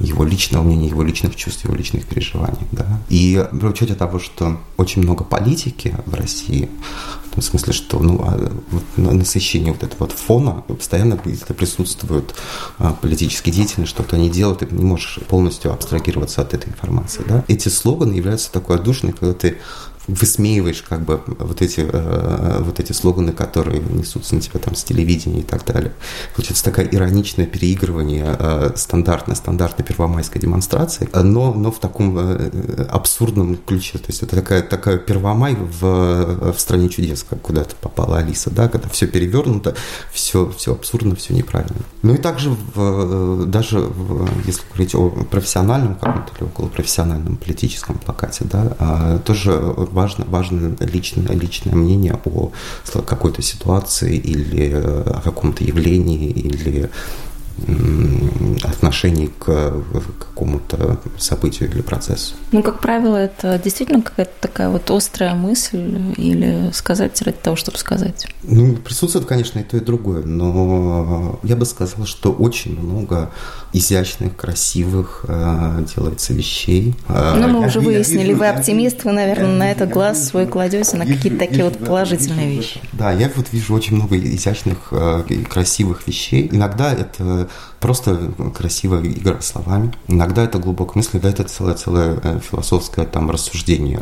его 0.00 0.24
личного 0.24 0.62
мнения, 0.62 0.88
его 0.88 1.02
личных 1.02 1.34
чувств, 1.34 1.64
его 1.64 1.74
личных 1.74 2.06
переживаний. 2.06 2.66
Да? 2.72 3.00
И 3.08 3.44
при 3.50 3.66
учете 3.66 3.94
того, 3.94 4.18
что 4.18 4.58
очень 4.76 5.02
много 5.02 5.24
политики 5.24 5.94
в 6.06 6.14
России, 6.14 6.68
в 7.26 7.34
том 7.34 7.42
смысле, 7.42 7.72
что 7.72 7.98
ну, 7.98 8.22
а, 8.22 8.50
насыщение 8.96 9.72
вот 9.72 9.82
этого 9.82 10.00
вот 10.00 10.12
фона 10.12 10.62
постоянно 10.68 11.14
это 11.24 11.54
присутствует 11.54 12.34
а, 12.78 12.92
политические 12.94 13.54
деятельность, 13.54 13.90
что-то 13.90 14.16
они 14.16 14.30
делают, 14.30 14.60
ты 14.60 14.68
не 14.70 14.84
можешь 14.84 15.18
полностью 15.28 15.72
абстрагироваться 15.72 16.42
от 16.42 16.54
этой 16.54 16.68
информации. 16.68 17.22
Да? 17.26 17.44
Эти 17.48 17.68
слоганы 17.68 18.12
являются 18.12 18.52
такой 18.52 18.76
отдушиной, 18.76 19.12
когда 19.12 19.34
ты 19.34 19.58
высмеиваешь 20.08 20.82
как 20.82 21.02
бы 21.02 21.20
вот 21.26 21.60
эти, 21.62 21.80
э, 21.80 22.62
вот 22.62 22.80
эти 22.80 22.92
слоганы, 22.92 23.32
которые 23.32 23.80
несутся 23.80 24.34
на 24.34 24.40
тебя 24.40 24.58
там 24.58 24.74
с 24.74 24.82
телевидения 24.82 25.40
и 25.40 25.44
так 25.44 25.64
далее. 25.66 25.92
Получается 26.34 26.64
такое 26.64 26.86
ироничное 26.86 27.46
переигрывание 27.46 28.36
э, 28.38 28.72
стандартной, 28.74 29.36
стандартной 29.36 29.84
первомайской 29.84 30.40
демонстрации, 30.40 31.08
но, 31.12 31.52
но 31.52 31.70
в 31.70 31.78
таком 31.78 32.18
э, 32.18 32.86
абсурдном 32.90 33.56
ключе. 33.56 33.98
То 33.98 34.06
есть 34.08 34.22
это 34.22 34.36
такая, 34.36 34.62
такая 34.62 34.96
первомай 34.96 35.54
в, 35.54 36.52
в 36.52 36.58
стране 36.58 36.88
чудес, 36.88 37.24
как 37.28 37.42
куда-то 37.42 37.76
попала 37.76 38.18
Алиса, 38.18 38.50
да, 38.50 38.68
когда 38.68 38.88
все 38.88 39.06
перевернуто, 39.06 39.76
все, 40.10 40.50
все 40.56 40.72
абсурдно, 40.72 41.16
все 41.16 41.34
неправильно. 41.34 41.82
Ну 42.02 42.14
и 42.14 42.16
также 42.16 42.50
в, 42.50 43.44
даже 43.46 43.80
в, 43.80 44.26
если 44.46 44.62
говорить 44.72 44.94
о 44.94 45.10
профессиональном 45.30 45.96
каком-то 45.96 46.32
или 46.36 46.44
около 46.44 46.68
профессиональном 46.68 47.36
политическом 47.36 47.98
плакате, 47.98 48.46
да, 48.50 49.18
тоже 49.26 49.52
важно, 49.98 50.24
важно 50.28 50.76
личное, 50.78 51.34
личное 51.34 51.74
мнение 51.74 52.12
о 52.24 52.52
какой-то 53.02 53.42
ситуации 53.42 54.16
или 54.16 54.70
э, 54.70 55.02
о 55.18 55.20
каком-то 55.20 55.64
явлении 55.64 56.30
или 56.30 56.88
отношении 58.62 59.26
к 59.38 59.82
какому-то 60.18 60.98
событию 61.18 61.70
или 61.70 61.82
процессу. 61.82 62.34
Ну, 62.52 62.62
как 62.62 62.80
правило, 62.80 63.16
это 63.16 63.60
действительно 63.62 64.02
какая-то 64.02 64.32
такая 64.40 64.68
вот 64.68 64.90
острая 64.90 65.34
мысль 65.34 66.14
или 66.16 66.70
сказать 66.72 67.20
ради 67.22 67.36
того, 67.42 67.56
чтобы 67.56 67.78
сказать? 67.78 68.26
Ну, 68.42 68.76
присутствует, 68.76 69.26
конечно, 69.26 69.58
и 69.58 69.62
то, 69.62 69.76
и 69.76 69.80
другое, 69.80 70.24
но 70.24 71.38
я 71.42 71.56
бы 71.56 71.64
сказал, 71.66 72.06
что 72.06 72.32
очень 72.32 72.78
много 72.78 73.30
изящных, 73.72 74.36
красивых 74.36 75.24
э, 75.28 75.84
делается 75.94 76.32
вещей. 76.32 76.94
Ну, 77.08 77.48
мы 77.48 77.60
я 77.60 77.66
уже 77.66 77.80
выяснили, 77.80 78.28
вижу, 78.28 78.38
вы 78.38 78.48
оптимист, 78.48 79.04
вы, 79.04 79.12
наверное, 79.12 79.56
на 79.56 79.70
этот 79.70 79.90
глаз 79.90 80.28
свой 80.28 80.46
кладете 80.46 80.96
на 80.96 81.06
какие-то 81.06 81.38
такие 81.38 81.64
вот 81.64 81.78
положительные 81.78 82.48
вижу, 82.48 82.60
вещи. 82.60 82.80
Да, 82.92 83.12
я 83.12 83.30
вот 83.34 83.46
вижу 83.52 83.74
очень 83.74 83.96
много 83.96 84.16
изящных 84.18 84.88
э, 84.92 85.24
и 85.28 85.44
красивых 85.44 86.06
вещей. 86.06 86.48
Иногда 86.50 86.92
это 86.92 87.47
просто 87.80 88.32
красивая 88.56 89.02
игра 89.02 89.40
словами. 89.40 89.92
Иногда 90.08 90.44
это 90.44 90.58
глубокая 90.58 90.96
мысль, 90.96 91.10
иногда 91.14 91.30
это 91.30 91.44
целое-целое 91.44 92.18
э, 92.22 92.40
философское 92.40 93.06
там 93.06 93.30
рассуждение, 93.30 94.00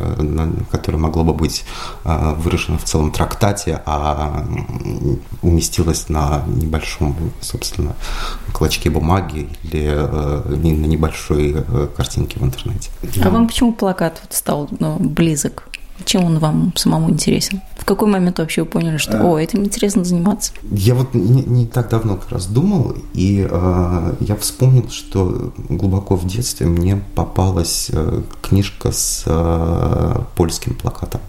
которое 0.71 0.97
могло 0.97 1.23
бы 1.23 1.33
быть 1.33 1.65
выражено 2.03 2.77
в 2.77 2.83
целом 2.83 3.11
трактате, 3.11 3.81
а 3.85 4.45
уместилось 5.41 6.09
на 6.09 6.43
небольшом, 6.47 7.15
собственно, 7.41 7.95
клочке 8.53 8.89
бумаги 8.89 9.49
или 9.63 9.85
э, 9.85 10.55
на 10.55 10.85
небольшой 10.85 11.55
э, 11.55 11.87
картинке 11.95 12.39
в 12.39 12.43
интернете. 12.43 12.89
А 13.23 13.29
вам 13.29 13.47
почему 13.47 13.73
плакат 13.73 14.19
вот 14.23 14.33
стал 14.33 14.69
ну, 14.79 14.97
близок? 14.99 15.69
Чем 16.05 16.25
он 16.25 16.39
вам 16.39 16.73
самому 16.75 17.09
интересен? 17.09 17.61
В 17.77 17.85
какой 17.85 18.07
момент 18.07 18.39
вообще 18.39 18.61
вы 18.61 18.67
поняли, 18.67 18.97
что 18.97 19.21
о, 19.23 19.39
этим 19.39 19.63
интересно 19.63 20.03
заниматься? 20.03 20.53
Я 20.71 20.95
вот 20.95 21.13
не, 21.13 21.43
не 21.43 21.65
так 21.65 21.89
давно 21.89 22.17
как 22.17 22.29
раз 22.31 22.47
думал, 22.47 22.95
и 23.13 23.47
э, 23.49 24.13
я 24.19 24.35
вспомнил, 24.35 24.89
что 24.89 25.53
глубоко 25.69 26.15
в 26.15 26.25
детстве 26.25 26.67
мне 26.67 27.01
попалась 27.15 27.89
э, 27.91 28.21
книжка 28.41 28.91
с 28.91 29.23
э, 29.25 30.21
польским 30.35 30.75
плакатом. 30.75 31.21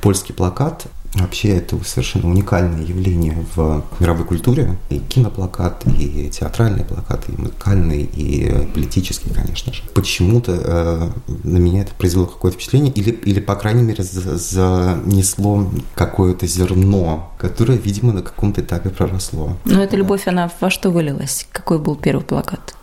Польский 0.00 0.34
плакат 0.34 0.86
Вообще 1.14 1.50
это 1.56 1.78
совершенно 1.84 2.28
уникальное 2.28 2.82
явление 2.82 3.44
в 3.54 3.84
мировой 4.00 4.24
культуре. 4.24 4.78
И 4.88 4.98
киноплакат, 4.98 5.84
и 5.86 6.30
театральный 6.30 6.84
плакат, 6.84 7.28
и 7.28 7.40
музыкальный, 7.40 8.02
и 8.02 8.66
политический, 8.72 9.30
конечно 9.30 9.72
же. 9.72 9.82
Почему-то 9.94 10.52
э, 10.52 11.10
на 11.44 11.58
меня 11.58 11.82
это 11.82 11.92
произвело 11.94 12.26
какое-то 12.26 12.56
впечатление, 12.56 12.92
или, 12.92 13.10
или 13.10 13.40
по 13.40 13.56
крайней 13.56 13.82
мере, 13.82 14.02
за, 14.02 14.36
занесло 14.38 15.70
какое-то 15.94 16.46
зерно, 16.46 17.32
которое, 17.38 17.76
видимо, 17.76 18.12
на 18.12 18.22
каком-то 18.22 18.62
этапе 18.62 18.88
проросло. 18.88 19.56
Но 19.66 19.82
эта 19.82 19.96
любовь, 19.96 20.26
она 20.26 20.50
во 20.60 20.70
что 20.70 20.90
вылилась? 20.90 21.46
Какой 21.52 21.78
был 21.78 21.96
первый 21.96 22.24
плакат? 22.24 22.74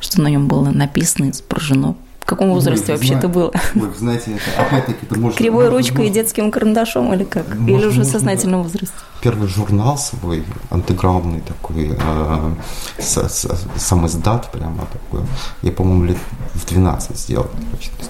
Что 0.00 0.20
на 0.20 0.28
нем 0.28 0.48
было 0.48 0.70
написано, 0.70 1.30
изображено? 1.30 1.96
Каком 2.30 2.50
возрасте 2.50 2.92
вообще 2.92 3.14
это 3.14 3.28
было? 3.28 3.52
Ой, 3.74 3.90
знаете, 3.98 4.32
это, 4.32 4.62
опять-таки, 4.62 4.98
это 5.02 5.18
может... 5.18 5.38
Кривой 5.38 5.68
ручкой 5.68 5.98
может, 5.98 6.10
и 6.10 6.14
детским 6.14 6.50
карандашом 6.50 7.12
или 7.12 7.24
как? 7.24 7.48
Может, 7.48 7.68
или 7.68 7.86
уже 7.86 8.00
в 8.02 8.04
сознательном 8.04 8.62
возрасте? 8.62 8.94
Первый 9.20 9.48
журнал 9.48 9.98
свой, 9.98 10.44
антиграммный 10.70 11.40
такой, 11.40 11.96
э, 12.00 12.54
с, 12.98 13.16
с, 13.16 13.66
сам 13.76 14.06
издат 14.06 14.50
прямо 14.50 14.86
такой, 14.86 15.26
я, 15.62 15.72
по-моему, 15.72 16.04
лет 16.04 16.18
в 16.54 16.66
12 16.66 17.18
сделал. 17.18 17.50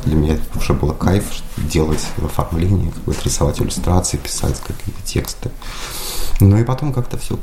Для 0.04 0.14
меня 0.14 0.34
это 0.34 0.58
уже 0.58 0.74
было 0.74 0.92
кайф 0.92 1.24
делать 1.56 2.06
оформление, 2.22 2.92
какое-то 2.92 3.24
рисовать 3.24 3.60
иллюстрации, 3.60 4.18
писать 4.18 4.60
какие-то 4.60 5.02
тексты. 5.04 5.50
Ну 6.40 6.56
и 6.58 6.64
потом 6.64 6.92
как-то 6.92 7.18
все 7.18 7.36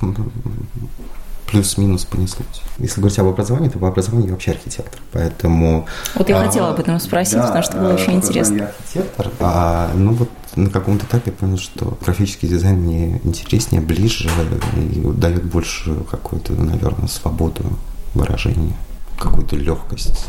плюс-минус 1.48 2.06
понеслось. 2.06 2.62
Если 2.78 3.00
говорить 3.00 3.18
об 3.20 3.28
образовании, 3.28 3.70
то 3.70 3.80
по 3.80 3.88
образованию 3.88 4.28
я 4.28 4.34
вообще 4.34 4.52
архитектор, 4.52 5.00
поэтому... 5.12 5.88
Вот 6.16 6.30
я 6.30 6.40
а, 6.40 6.46
хотела 6.46 6.70
об 6.70 6.80
этом 6.80 7.00
спросить, 7.00 7.38
да, 7.38 7.48
потому 7.48 7.64
что 7.64 7.78
было 7.78 7.94
очень 7.94 8.14
интересно. 8.14 8.56
Я 8.56 8.66
архитектор, 8.66 9.32
а, 9.40 9.92
ну 9.96 10.14
вот 10.14 10.30
на 10.56 10.70
каком-то 10.70 11.06
этапе 11.06 11.32
я 11.32 11.38
понял, 11.38 11.58
что 11.58 11.98
графический 12.04 12.48
дизайн 12.48 12.78
мне 12.78 13.22
интереснее, 13.24 13.82
ближе 13.82 14.30
и 14.76 15.00
дает 15.14 15.46
больше 15.46 15.96
какую-то, 16.10 16.54
наверное, 16.54 17.08
свободу 17.08 17.64
выражения, 18.14 18.76
какую-то 19.18 19.56
легкость. 19.56 20.26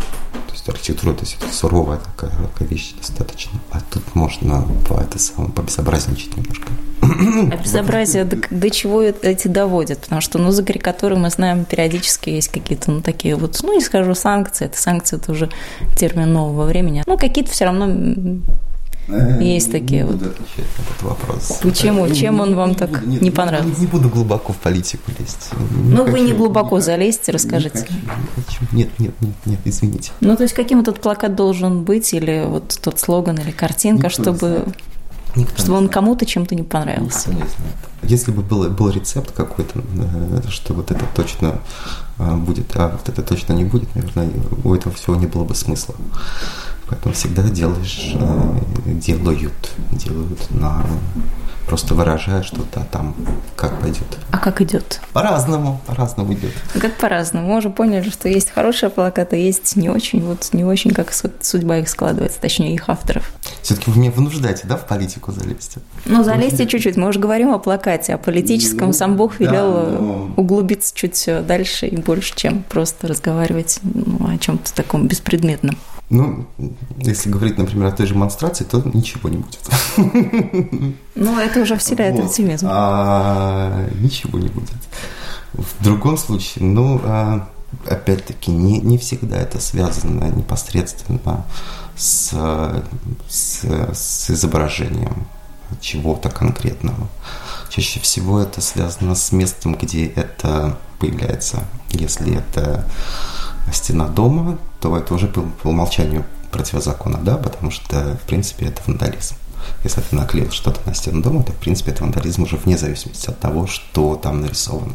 Есть 0.58 0.68
архитектура, 0.68 1.14
то 1.14 1.20
есть 1.20 1.36
суровая 1.52 1.98
такая, 1.98 2.30
такая 2.30 2.66
вещь 2.68 2.92
достаточно. 2.98 3.60
А 3.70 3.80
тут 3.80 4.02
можно 4.16 4.66
по 4.88 4.94
это 4.94 5.16
самое, 5.18 5.52
побезобразничать 5.52 6.36
немножко. 6.36 6.68
А 7.00 7.56
безобразие 7.56 8.24
до, 8.24 8.38
до 8.50 8.70
чего 8.70 9.02
эти 9.02 9.46
доводят? 9.46 10.00
Потому 10.00 10.20
что, 10.20 10.38
ну, 10.38 10.50
за 10.50 10.64
карикатуры 10.64 11.14
мы 11.16 11.30
знаем, 11.30 11.64
периодически 11.64 12.30
есть 12.30 12.48
какие-то, 12.48 12.90
ну, 12.90 13.02
такие 13.02 13.36
вот, 13.36 13.60
ну, 13.62 13.72
не 13.72 13.80
скажу 13.80 14.16
санкции, 14.16 14.64
это 14.64 14.76
санкции, 14.76 15.16
это 15.16 15.30
уже 15.30 15.48
термин 15.96 16.32
нового 16.32 16.64
времени. 16.64 17.04
Ну, 17.06 17.16
какие-то 17.16 17.52
все 17.52 17.66
равно 17.66 17.86
есть 19.08 19.72
такие 19.72 20.04
вот. 20.04 20.16
отвечать 20.16 20.38
на 20.56 20.82
этот 20.82 21.02
вопрос. 21.02 21.58
Почему? 21.62 22.08
Чем 22.12 22.40
он 22.40 22.54
вам 22.54 22.74
так 22.74 23.04
нет, 23.06 23.22
не 23.22 23.30
понравился? 23.30 23.80
Не, 23.80 23.86
буду 23.86 24.08
глубоко 24.08 24.52
в 24.52 24.56
политику 24.56 25.10
лезть. 25.18 25.50
Не 25.70 25.94
ну, 25.94 26.04
хочу, 26.04 26.12
вы 26.12 26.20
не 26.20 26.32
глубоко 26.32 26.80
залезьте, 26.80 27.32
расскажите. 27.32 27.78
Не 27.78 27.84
хочу, 27.84 28.00
не 28.00 28.42
хочу. 28.42 28.76
Нет, 28.76 28.88
нет, 28.98 29.14
нет, 29.20 29.34
нет, 29.46 29.60
извините. 29.64 30.12
Ну, 30.20 30.36
то 30.36 30.42
есть, 30.42 30.54
каким 30.54 30.80
этот 30.80 31.00
плакат 31.00 31.34
должен 31.34 31.84
быть, 31.84 32.12
или 32.12 32.44
вот 32.46 32.78
тот 32.82 33.00
слоган, 33.00 33.38
или 33.38 33.50
картинка, 33.50 34.08
Никто 34.08 34.22
чтобы 34.22 34.64
Никто 35.36 35.62
чтобы 35.62 35.78
он 35.78 35.88
кому-то 35.88 36.26
чем-то 36.26 36.54
не 36.54 36.62
понравился. 36.62 37.30
Никто 37.30 37.44
не 37.44 37.50
знает. 37.50 37.76
Если 38.02 38.32
бы 38.32 38.42
был, 38.42 38.68
был 38.70 38.90
рецепт 38.90 39.32
какой-то, 39.32 39.80
э, 39.80 40.40
что 40.48 40.74
вот 40.74 40.90
это 40.90 41.04
точно 41.14 41.60
э, 42.18 42.36
будет, 42.36 42.74
а 42.76 42.88
вот 42.88 43.08
это 43.08 43.22
точно 43.22 43.52
не 43.52 43.64
будет, 43.64 43.94
наверное, 43.94 44.30
у 44.64 44.74
этого 44.74 44.94
всего 44.94 45.16
не 45.16 45.26
было 45.26 45.44
бы 45.44 45.54
смысла. 45.54 45.94
Поэтому 46.88 47.14
всегда 47.14 47.42
делаешь, 47.42 48.12
э, 48.14 48.92
делают, 48.92 49.72
делают 49.92 50.50
на 50.50 50.84
просто 51.68 51.94
выражая 51.94 52.42
что-то, 52.42 52.86
там 52.90 53.14
как 53.54 53.78
пойдет. 53.80 54.06
А 54.30 54.38
как 54.38 54.62
идет? 54.62 55.00
По-разному, 55.12 55.80
по-разному 55.86 56.32
идет. 56.32 56.52
А 56.74 56.78
как 56.78 56.96
по-разному? 56.96 57.48
Мы 57.48 57.58
уже 57.58 57.68
поняли, 57.68 58.08
что 58.08 58.28
есть 58.28 58.50
хорошие 58.50 58.88
плакаты, 58.88 59.36
есть 59.36 59.76
не 59.76 59.90
очень, 59.90 60.22
вот 60.22 60.48
не 60.52 60.64
очень, 60.64 60.92
как 60.92 61.12
судьба 61.12 61.78
их 61.78 61.88
складывается, 61.88 62.40
точнее 62.40 62.74
их 62.74 62.88
авторов. 62.88 63.30
Все-таки 63.68 63.90
вы 63.90 63.98
меня 64.00 64.10
вынуждаете, 64.10 64.62
да, 64.66 64.78
в 64.78 64.86
политику 64.86 65.30
залезть? 65.30 65.76
Ну, 66.06 66.24
залезьте 66.24 66.66
чуть-чуть. 66.66 66.96
Мы 66.96 67.06
уже 67.06 67.20
говорим 67.20 67.50
о 67.50 67.58
плакате, 67.58 68.14
о 68.14 68.16
политическом. 68.16 68.86
Ну, 68.86 68.92
Сам 68.94 69.18
Бог 69.18 69.40
велел 69.40 69.72
да, 69.72 69.98
но... 70.00 70.30
углубиться 70.36 70.94
чуть 70.94 71.28
дальше 71.46 71.86
и 71.86 71.98
больше, 71.98 72.34
чем 72.34 72.62
просто 72.62 73.06
разговаривать 73.06 73.80
ну, 73.82 74.26
о 74.26 74.38
чем-то 74.38 74.72
таком 74.72 75.06
беспредметном. 75.06 75.76
Ну, 76.08 76.46
если 76.96 77.28
говорить, 77.28 77.58
например, 77.58 77.88
о 77.88 77.92
той 77.92 78.06
же 78.06 78.14
монстрации, 78.14 78.64
то 78.64 78.80
ничего 78.94 79.28
не 79.28 79.36
будет. 79.36 79.60
Ну, 81.14 81.38
это 81.38 81.60
уже 81.60 81.76
вселяет 81.76 82.14
вот. 82.14 82.24
оптимизм. 82.24 82.66
А, 82.70 83.86
ничего 84.00 84.38
не 84.38 84.48
будет. 84.48 84.70
В 85.52 85.84
другом 85.84 86.16
случае, 86.16 86.64
ну, 86.64 87.02
а, 87.04 87.46
опять-таки, 87.86 88.50
не, 88.50 88.80
не 88.80 88.96
всегда 88.96 89.36
это 89.36 89.60
связано 89.60 90.24
непосредственно 90.30 91.44
с, 91.98 92.32
с, 93.28 93.64
с 93.92 94.30
изображением 94.30 95.26
чего-то 95.80 96.30
конкретного. 96.30 97.08
Чаще 97.68 98.00
всего 98.00 98.40
это 98.40 98.60
связано 98.60 99.14
с 99.14 99.32
местом, 99.32 99.74
где 99.74 100.06
это 100.06 100.78
появляется. 100.98 101.64
Если 101.90 102.38
это 102.38 102.88
стена 103.72 104.08
дома, 104.08 104.58
то 104.80 104.96
это 104.96 105.12
уже 105.12 105.26
по, 105.26 105.42
по 105.42 105.68
умолчанию 105.68 106.24
противозаконно, 106.50 107.18
да, 107.18 107.36
потому 107.36 107.70
что, 107.70 108.16
в 108.22 108.26
принципе, 108.26 108.66
это 108.66 108.80
вандализм. 108.86 109.34
Если 109.84 110.00
ты 110.00 110.16
наклеил 110.16 110.50
что-то 110.50 110.80
на 110.86 110.94
стену 110.94 111.20
дома, 111.20 111.42
то, 111.42 111.52
в 111.52 111.56
принципе, 111.56 111.90
это 111.90 112.02
вандализм 112.02 112.44
уже 112.44 112.56
вне 112.56 112.78
зависимости 112.78 113.28
от 113.28 113.38
того, 113.38 113.66
что 113.66 114.16
там 114.16 114.40
нарисовано. 114.40 114.94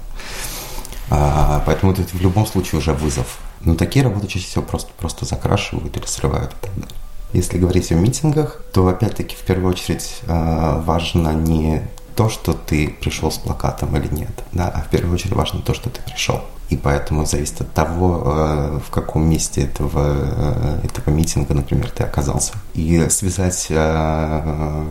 А, 1.09 1.61
поэтому 1.65 1.91
это 1.91 2.01
в 2.03 2.21
любом 2.21 2.47
случае 2.47 2.79
уже 2.79 2.93
вызов. 2.93 3.37
Но 3.63 3.75
такие 3.75 4.03
работы 4.03 4.27
чаще 4.27 4.45
всего 4.45 4.63
просто, 4.63 4.91
просто 4.97 5.25
закрашивают 5.25 5.95
или 5.95 6.05
срывают 6.05 6.51
и 6.51 6.65
так 6.65 6.75
далее. 6.75 6.95
Если 7.33 7.57
говорить 7.57 7.91
о 7.91 7.95
митингах, 7.95 8.61
то 8.73 8.87
опять-таки 8.87 9.35
в 9.35 9.39
первую 9.39 9.71
очередь 9.71 10.21
а, 10.27 10.79
важно 10.81 11.33
не 11.33 11.81
то, 12.15 12.29
что 12.29 12.53
ты 12.53 12.89
пришел 12.89 13.31
с 13.31 13.37
плакатом 13.37 13.95
или 13.97 14.07
нет, 14.13 14.43
да, 14.51 14.67
а 14.69 14.81
в 14.81 14.89
первую 14.89 15.15
очередь 15.15 15.33
важно 15.33 15.61
то, 15.61 15.73
что 15.73 15.89
ты 15.89 16.01
пришел. 16.01 16.41
И 16.73 16.75
поэтому 16.75 17.23
зависит 17.27 17.61
от 17.61 17.71
того, 17.71 18.23
э, 18.25 18.79
в 18.83 18.89
каком 18.89 19.29
месте 19.29 19.61
этого, 19.61 20.17
э, 20.17 20.79
этого 20.85 21.13
митинга, 21.13 21.53
например, 21.53 21.91
ты 21.91 22.03
оказался. 22.03 22.53
И 22.73 23.07
связать 23.09 23.67
э, 23.69 24.85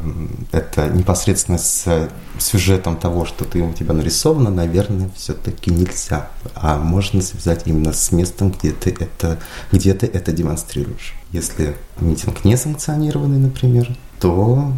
это 0.52 0.88
непосредственно 0.90 1.58
с 1.58 2.08
сюжетом 2.38 2.96
того, 2.96 3.24
что 3.24 3.44
ты, 3.44 3.62
у 3.62 3.72
тебя 3.72 3.94
нарисовано, 3.94 4.50
наверное, 4.50 5.10
все-таки 5.16 5.72
нельзя. 5.72 6.28
А 6.54 6.78
можно 6.78 7.20
связать 7.20 7.62
именно 7.64 7.92
с 7.92 8.12
местом, 8.12 8.52
где 8.52 8.70
ты 8.70 8.90
это, 8.90 9.40
где 9.72 9.92
ты 9.94 10.06
это 10.06 10.30
демонстрируешь. 10.30 11.14
Если 11.32 11.74
митинг 11.98 12.44
не 12.44 12.56
санкционированный, 12.56 13.38
например, 13.38 13.88
то 14.22 14.72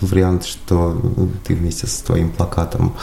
вариант, 0.00 0.46
что 0.46 0.98
ты 1.46 1.54
вместе 1.54 1.86
со 1.86 2.02
твоим 2.02 2.30
плакатом 2.30 2.94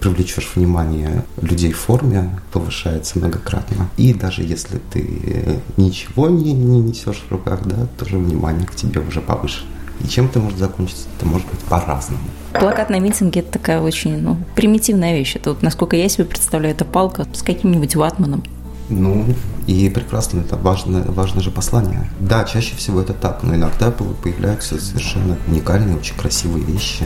привлечешь 0.00 0.50
внимание 0.56 1.24
людей 1.40 1.70
в 1.70 1.78
форме, 1.78 2.40
повышается 2.52 3.20
многократно. 3.20 3.88
И 3.96 4.12
даже 4.12 4.42
если 4.42 4.78
ты 4.92 5.60
ничего 5.76 6.28
не, 6.28 6.52
не 6.52 6.80
несешь 6.80 7.22
в 7.28 7.30
руках, 7.30 7.60
да, 7.64 7.86
тоже 7.96 8.18
внимание 8.18 8.66
к 8.66 8.74
тебе 8.74 9.00
уже 9.00 9.20
повышено. 9.20 9.68
И 10.00 10.08
чем 10.08 10.26
это 10.26 10.40
может 10.40 10.58
закончиться? 10.58 11.06
Это 11.16 11.26
может 11.26 11.46
быть 11.48 11.60
по-разному. 11.60 12.22
Плакат 12.52 12.90
на 12.90 12.98
митинге– 12.98 13.40
это 13.42 13.52
такая 13.52 13.80
очень 13.80 14.18
ну, 14.18 14.38
примитивная 14.56 15.16
вещь. 15.16 15.36
Это 15.36 15.50
вот, 15.50 15.62
насколько 15.62 15.96
я 15.96 16.08
себе 16.08 16.24
представляю, 16.24 16.74
это 16.74 16.84
палка 16.84 17.26
с 17.32 17.42
каким-нибудь 17.42 17.94
ватманом. 17.94 18.42
Ну, 18.88 19.24
и 19.66 19.90
прекрасно, 19.90 20.40
это 20.40 20.56
важно, 20.56 21.04
важно 21.08 21.40
же 21.40 21.50
послание. 21.50 22.08
Да, 22.20 22.44
чаще 22.44 22.74
всего 22.76 23.00
это 23.00 23.12
так, 23.12 23.42
но 23.42 23.54
иногда 23.54 23.90
появляются 23.90 24.80
совершенно 24.80 25.36
уникальные, 25.46 25.96
очень 25.96 26.16
красивые 26.16 26.64
вещи. 26.64 27.04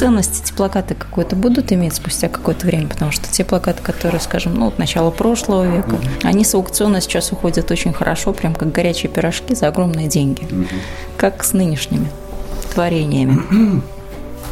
ценность 0.00 0.42
эти 0.42 0.52
плакаты 0.54 0.94
какой-то 0.94 1.36
будут 1.36 1.72
иметь 1.72 1.92
спустя 1.92 2.30
какое-то 2.30 2.66
время, 2.66 2.88
потому 2.88 3.12
что 3.12 3.30
те 3.30 3.44
плакаты, 3.44 3.82
которые, 3.82 4.22
скажем, 4.22 4.54
ну, 4.54 4.68
от 4.68 4.78
начала 4.78 5.10
прошлого 5.10 5.64
века, 5.64 5.90
mm-hmm. 5.90 6.20
они 6.26 6.42
с 6.42 6.54
аукциона 6.54 7.02
сейчас 7.02 7.32
уходят 7.32 7.70
очень 7.70 7.92
хорошо, 7.92 8.32
прям 8.32 8.54
как 8.54 8.72
горячие 8.72 9.12
пирожки 9.12 9.54
за 9.54 9.68
огромные 9.68 10.08
деньги. 10.08 10.44
Mm-hmm. 10.44 10.80
Как 11.18 11.44
с 11.44 11.52
нынешними 11.52 12.10
творениями. 12.72 13.82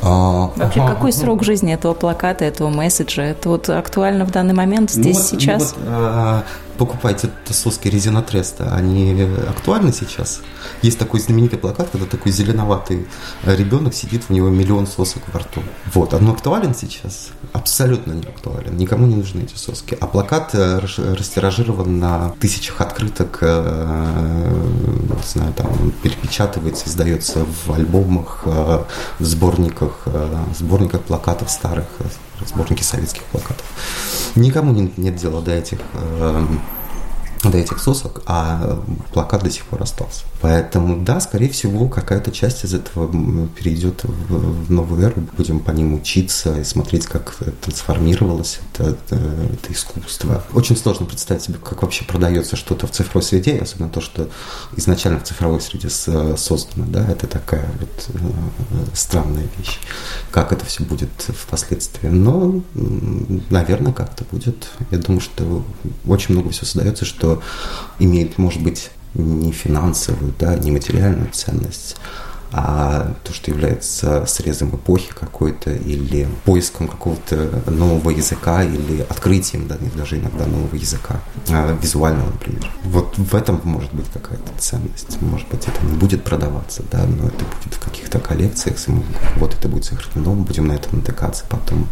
А, 0.03 0.51
Вообще, 0.57 0.81
какой 0.87 1.13
срок 1.13 1.43
жизни 1.43 1.73
этого 1.75 1.95
плаката, 1.95 2.45
этого 2.45 2.69
месседжа? 2.69 3.23
Это 3.23 3.49
вот 3.49 3.69
актуально 3.69 4.25
в 4.25 4.31
данный 4.31 4.55
момент, 4.55 4.91
здесь, 4.91 5.17
ну, 5.17 5.23
вот, 5.23 5.43
сейчас? 5.43 5.75
Ну, 5.77 5.91
вот, 5.91 6.45
покупайте 6.79 7.31
соски 7.51 7.89
резинотреста, 7.89 8.75
они 8.75 9.23
актуальны 9.49 9.93
сейчас? 9.93 10.41
Есть 10.83 10.99
такой 10.99 11.21
знаменитый 11.21 11.59
плакат, 11.59 11.89
когда 11.91 12.07
такой 12.07 12.33
зеленоватый 12.33 13.07
ребенок 13.45 13.95
сидит, 13.95 14.25
у 14.29 14.33
него 14.33 14.49
миллион 14.49 14.87
сосок 14.87 15.23
во 15.33 15.41
рту. 15.41 15.63
Вот, 15.93 16.15
он 16.15 16.31
актуален 16.31 16.75
сейчас? 16.75 17.31
Абсолютно 17.53 18.13
не 18.13 18.27
актуален. 18.27 18.77
Никому 18.77 19.07
не 19.07 19.17
нужны 19.17 19.41
эти 19.43 19.57
соски. 19.57 19.97
А 20.01 20.07
плакат 20.07 20.51
э, 20.55 20.79
растиражирован 20.79 21.99
на 21.99 22.31
тысячах 22.41 22.81
открыток, 22.81 23.39
э, 23.41 24.53
не 25.11 25.27
знаю, 25.27 25.53
там, 25.55 25.93
перепечатывается, 26.03 26.89
издается 26.89 27.45
в 27.45 27.73
альбомах, 27.73 28.43
э, 28.47 28.85
в 29.19 29.25
сборниках, 29.25 30.07
сборниках 30.57 31.03
плакатов 31.03 31.51
старых, 31.51 31.87
сборники 32.47 32.83
советских 32.83 33.25
плакатов. 33.25 33.65
Никому 34.35 34.73
нет 34.73 35.17
дела 35.17 35.41
до 35.41 35.53
этих 35.53 35.79
до 37.45 37.57
этих 37.57 37.79
сосок, 37.79 38.23
а 38.27 38.83
плакат 39.13 39.45
до 39.45 39.51
сих 39.51 39.65
пор 39.65 39.83
остался. 39.83 40.25
Поэтому, 40.41 41.05
да, 41.05 41.21
скорее 41.21 41.49
всего, 41.49 41.89
какая-то 41.89 42.31
часть 42.31 42.65
из 42.65 42.73
этого 42.73 43.09
перейдет 43.49 44.05
в 44.05 44.71
новую 44.71 45.03
эру. 45.03 45.27
Будем 45.37 45.61
по 45.61 45.73
ним 45.73 45.95
учиться 45.95 46.61
и 46.61 46.65
смотреть, 46.65 47.07
как 47.07 47.37
трансформировалось 47.61 48.61
это, 48.73 48.91
это, 48.91 49.17
это 49.17 49.73
искусство. 49.73 50.45
Очень 50.53 50.77
сложно 50.77 51.07
представить 51.07 51.43
себе, 51.43 51.59
как 51.59 51.83
вообще 51.83 52.05
продается 52.05 52.57
что-то 52.57 52.87
в 52.87 52.93
цифровой 52.93 53.25
среде, 53.25 53.59
особенно 53.59 53.89
то, 53.91 54.01
что 54.01 54.29
изначально 54.77 55.19
в 55.19 55.25
цифровой 55.25 55.61
среде 55.61 55.91
создано. 55.91 56.87
Да, 56.87 57.05
это 57.11 57.27
такая 57.27 57.69
вот 57.81 58.09
э, 58.15 58.85
странная 58.95 59.49
вещь. 59.59 59.81
Как 60.31 60.53
это 60.53 60.65
все 60.65 60.85
будет 60.85 61.11
впоследствии. 61.19 62.09
Но, 62.09 62.63
наверное, 63.51 63.93
как-то 63.93 64.25
будет. 64.31 64.69
Я 64.91 64.99
думаю, 64.99 65.21
что 65.21 65.65
очень 66.07 66.35
много 66.35 66.51
всего 66.51 66.67
создается, 66.67 67.05
что 67.05 67.43
имеет, 67.99 68.39
может 68.39 68.63
быть, 68.63 68.91
не 69.15 69.53
финансовую, 69.53 70.35
да, 70.39 70.57
не 70.57 70.71
материальную 70.71 71.31
ценность, 71.33 71.97
а 72.51 73.15
то, 73.25 73.33
что 73.33 73.51
является 73.51 74.25
срезом 74.27 74.75
эпохи 74.75 75.13
какой-то 75.13 75.71
или 75.71 76.27
поиском 76.45 76.89
какого-то 76.89 77.63
нового 77.67 78.11
языка 78.11 78.65
или 78.65 79.03
открытием 79.03 79.69
да, 79.69 79.77
даже 79.95 80.19
иногда 80.19 80.47
нового 80.47 80.75
языка, 80.75 81.21
а, 81.51 81.77
визуального, 81.81 82.31
например. 82.31 82.71
Вот 82.85 83.19
в 83.19 83.35
этом 83.35 83.61
может 83.65 83.93
быть 83.93 84.07
какая-то 84.13 84.51
ценность. 84.59 85.21
Может 85.21 85.49
быть, 85.49 85.67
это 85.67 85.85
не 85.85 85.97
будет 85.99 86.25
продаваться, 86.25 86.83
да, 86.91 87.05
но 87.05 87.29
это 87.29 87.45
будет 87.45 87.75
в 87.75 87.81
каких-то 87.81 88.19
коллекциях, 88.19 88.77
вот 89.37 89.55
это 89.55 89.69
будет 89.69 89.85
сохранено, 89.85 90.33
мы 90.33 90.45
будем 90.45 90.69
на 90.69 90.73
это 90.73 90.95
натыкаться 90.95 91.45
потом 91.49 91.87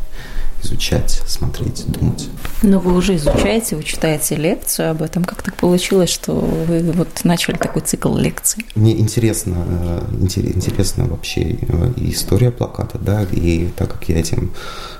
изучать, 0.67 1.23
смотреть, 1.27 1.85
думать. 1.87 2.29
Но 2.63 2.79
вы 2.79 2.95
уже 2.95 3.17
изучаете, 3.17 3.77
вы 3.77 3.83
читаете 3.83 4.37
лекцию 4.37 4.91
об 4.91 5.03
этом. 5.03 5.25
Как 5.25 5.43
так 5.43 5.57
получилось, 5.57 6.11
что 6.11 6.33
вы 6.35 6.91
вот 6.93 7.09
начали 7.25 7.57
такой 7.57 7.83
цикл 7.83 8.17
лекций? 8.17 8.65
Мне 8.75 8.99
интересно, 8.99 9.65
э, 9.69 10.01
интересно 10.21 11.05
вообще 11.05 11.59
э, 11.61 11.93
история 11.97 12.51
плаката, 12.51 12.99
да, 12.99 13.23
и 13.25 13.69
так 13.77 13.93
как 13.93 14.09
я 14.09 14.19
этим 14.19 14.53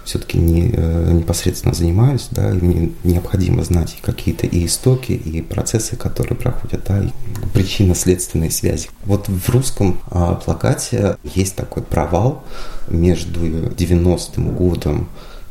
все-таки 0.05 0.39
не, 0.39 0.71
э, 0.73 1.13
непосредственно 1.13 1.75
занимаюсь, 1.75 2.29
да, 2.31 2.51
и 2.51 2.55
мне 2.55 2.93
необходимо 3.05 3.65
знать 3.65 3.97
какие-то 4.03 4.47
и 4.47 4.67
истоки, 4.67 5.13
и 5.13 5.43
процессы, 5.43 5.97
которые 5.97 6.37
проходят, 6.37 6.85
да, 6.87 7.01
и 7.03 7.09
причинно-следственные 7.53 8.51
связи. 8.51 8.89
Вот 9.05 9.29
в 9.29 9.49
русском 9.49 9.99
плакате 10.45 11.17
есть 11.35 11.57
такой 11.57 11.83
провал 11.83 12.45
между 12.89 13.41
90-м 13.41 14.55
годом 14.55 15.09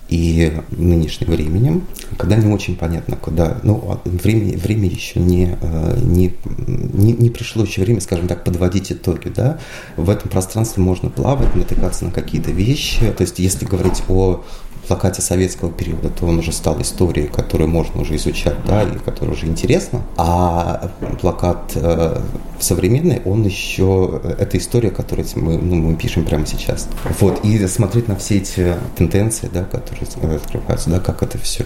и 0.07 0.53
нынешним 0.71 1.31
временем, 1.31 1.87
когда 2.17 2.35
не 2.35 2.53
очень 2.53 2.75
понятно, 2.75 3.15
куда, 3.15 3.57
ну, 3.63 3.83
а 3.89 4.01
время, 4.07 4.57
время 4.57 4.87
еще 4.87 5.19
не, 5.19 5.57
э, 5.59 5.99
не, 6.01 6.33
не, 6.57 7.13
не 7.13 7.29
пришло 7.29 7.63
еще 7.63 7.81
время, 7.81 8.01
скажем 8.01 8.27
так, 8.27 8.43
подводить 8.43 8.91
итоги, 8.91 9.29
да, 9.29 9.59
в 9.97 10.09
этом 10.09 10.29
пространстве 10.29 10.83
можно 10.83 11.09
плавать, 11.09 11.55
натыкаться 11.55 12.05
на 12.05 12.11
какие-то 12.11 12.51
вещи, 12.51 13.11
то 13.11 13.21
есть 13.21 13.39
если 13.39 13.65
говорить 13.65 14.03
о 14.07 14.43
плакате 14.85 15.21
советского 15.21 15.71
периода, 15.71 16.09
то 16.09 16.25
он 16.25 16.39
уже 16.39 16.51
стал 16.51 16.81
историей, 16.81 17.27
которую 17.27 17.69
можно 17.69 18.01
уже 18.01 18.15
изучать, 18.15 18.55
да, 18.65 18.83
и 18.83 18.97
которая 18.97 19.35
уже 19.35 19.47
интересна. 19.47 20.01
А 20.17 20.91
плакат 21.19 21.71
э, 21.75 22.21
современный, 22.59 23.21
он 23.25 23.43
еще, 23.43 24.21
э, 24.23 24.35
это 24.39 24.57
история, 24.57 24.89
которую 24.89 25.27
мы, 25.35 25.57
ну, 25.57 25.75
мы 25.75 25.95
пишем 25.95 26.25
прямо 26.25 26.45
сейчас. 26.45 26.87
Вот, 27.19 27.43
и 27.43 27.67
смотреть 27.67 28.07
на 28.07 28.15
все 28.15 28.37
эти 28.37 28.75
тенденции, 28.95 29.49
да, 29.51 29.63
которые 29.63 30.07
открываются, 30.35 30.89
да, 30.89 30.99
как 30.99 31.23
это 31.23 31.37
все 31.37 31.65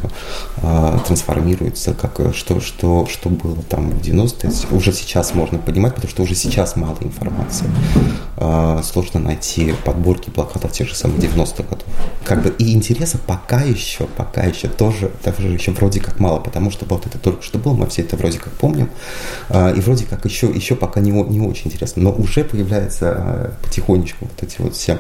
э, 0.58 0.98
трансформируется, 1.06 1.94
как, 1.94 2.34
что, 2.34 2.60
что, 2.60 3.08
что 3.08 3.30
было 3.30 3.58
там 3.70 3.92
в 3.92 4.02
90-е, 4.02 4.52
уже 4.76 4.92
сейчас 4.94 5.34
можно 5.34 5.58
понимать, 5.60 5.96
потому 5.96 6.10
что 6.10 6.24
уже 6.24 6.36
сейчас 6.36 6.76
мало 6.76 6.98
информации. 7.02 7.66
э, 8.38 8.82
сложно 8.84 9.20
найти 9.20 9.74
подборки 9.86 10.30
плакатов 10.30 10.72
тех 10.72 10.88
же 10.88 10.96
самых 10.96 11.18
90-х 11.20 11.64
годов. 11.64 11.86
Как 12.24 12.42
бы 12.42 12.50
и 12.58 12.74
интереса 13.10 13.18
пока 13.18 13.62
еще, 13.62 14.06
пока 14.06 14.44
еще 14.44 14.68
тоже, 14.68 15.12
даже 15.24 15.48
еще 15.48 15.72
вроде 15.72 16.00
как 16.00 16.20
мало, 16.20 16.40
потому 16.40 16.72
что 16.72 16.86
вот 16.86 17.06
это 17.06 17.18
только 17.18 17.44
что 17.44 17.58
было, 17.58 17.74
мы 17.74 17.88
все 17.88 18.02
это 18.02 18.16
вроде 18.18 18.40
как 18.40 18.54
помним, 18.54 18.90
э, 19.50 19.76
и 19.76 19.80
вроде 19.80 20.06
как 20.06 20.26
еще, 20.26 20.48
еще 20.48 20.76
пока 20.76 21.00
не, 21.00 21.12
не 21.12 21.40
очень 21.42 21.68
интересно, 21.68 22.04
но 22.04 22.12
уже 22.12 22.44
появляется 22.44 23.16
э, 23.18 23.52
потихонечку 23.64 24.26
вот 24.26 24.44
эти 24.44 24.62
вот 24.62 24.76
все 24.76 25.00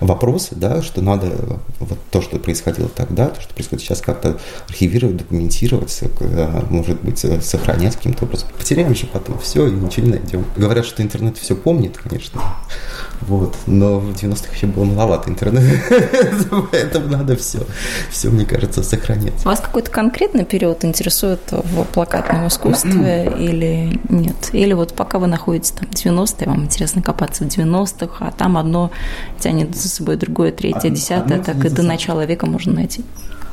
вопросы, 0.00 0.54
да, 0.54 0.82
что 0.82 1.02
надо 1.02 1.60
вот 1.80 1.98
то, 2.10 2.22
что 2.22 2.38
происходило 2.38 2.88
тогда, 2.88 3.28
то, 3.28 3.40
что 3.40 3.54
происходит 3.54 3.84
сейчас, 3.84 4.00
как-то 4.00 4.38
архивировать, 4.68 5.16
документировать, 5.16 5.98
э, 6.02 6.62
может 6.70 7.00
быть, 7.02 7.24
сохранять 7.44 7.96
каким-то 7.96 8.24
образом. 8.24 8.48
Потеряем 8.58 8.94
же 8.94 9.06
потом 9.06 9.38
все 9.38 9.66
и 9.66 9.70
ничего 9.70 10.06
не 10.06 10.12
найдем. 10.12 10.44
Говорят, 10.56 10.86
что 10.86 11.02
интернет 11.02 11.36
все 11.38 11.54
помнит, 11.56 11.96
конечно. 11.98 12.40
Вот. 13.20 13.56
Но 13.66 13.98
в 13.98 14.10
90-х 14.10 14.52
еще 14.54 14.66
было 14.66 14.84
маловато 14.84 15.30
интернета. 15.30 15.66
Поэтому 16.70 17.08
надо 17.08 17.36
все, 17.36 17.47
все, 18.10 18.30
мне 18.30 18.44
кажется, 18.44 18.82
сохранять. 18.82 19.44
Вас 19.44 19.60
какой-то 19.60 19.90
конкретный 19.90 20.44
период 20.44 20.84
интересует 20.84 21.40
в 21.50 21.84
плакатном 21.84 22.48
искусстве 22.48 23.32
или 23.38 24.00
нет? 24.08 24.50
Или 24.52 24.72
вот 24.72 24.94
пока 24.94 25.18
вы 25.18 25.26
находитесь 25.26 25.72
там 25.72 25.88
в 25.88 25.94
90-е, 25.94 26.46
вам 26.46 26.64
интересно 26.64 27.02
копаться 27.02 27.44
в 27.44 27.46
90-х, 27.48 28.26
а 28.26 28.30
там 28.30 28.56
одно 28.56 28.90
тянет 29.38 29.76
за 29.76 29.88
собой 29.88 30.16
другое, 30.16 30.52
третье, 30.52 30.90
десятое, 30.90 31.40
так 31.42 31.64
и 31.64 31.68
до 31.68 31.82
начала 31.82 32.24
века 32.24 32.46
можно 32.46 32.72
найти? 32.72 33.04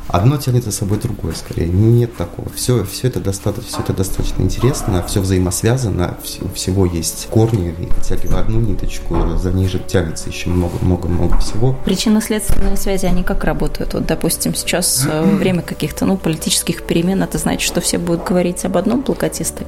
Одно 0.07 0.37
тянет 0.37 0.63
за 0.63 0.71
собой 0.71 0.99
другое, 0.99 1.33
скорее. 1.33 1.67
Нет 1.67 2.15
такого. 2.15 2.49
Все, 2.49 2.83
все, 2.85 3.07
это, 3.07 3.19
достаточно, 3.19 3.69
все 3.69 3.81
это 3.81 3.93
достаточно 3.93 4.43
интересно, 4.43 5.03
все 5.07 5.19
взаимосвязано, 5.19 6.17
у 6.41 6.49
всего 6.49 6.85
есть 6.85 7.27
корни, 7.29 7.75
и 7.77 7.85
вытягивая 7.85 8.41
одну 8.41 8.59
ниточку, 8.59 9.37
за 9.37 9.51
ней 9.51 9.67
же 9.67 9.79
тянется 9.79 10.29
еще 10.29 10.49
много-много-много 10.49 11.37
всего. 11.39 11.75
Причинно-следственные 11.85 12.77
связи, 12.77 13.05
они 13.05 13.23
как 13.23 13.43
работают? 13.43 13.93
Вот, 13.93 14.05
допустим, 14.05 14.55
сейчас 14.55 15.05
э, 15.09 15.23
время 15.23 15.61
каких-то 15.61 16.05
ну, 16.05 16.17
политических 16.17 16.83
перемен, 16.83 17.23
это 17.23 17.37
значит, 17.37 17.61
что 17.61 17.81
все 17.81 17.97
будут 17.97 18.23
говорить 18.23 18.63
об 18.65 18.77
одном 18.77 19.01
плакатисте 19.01 19.65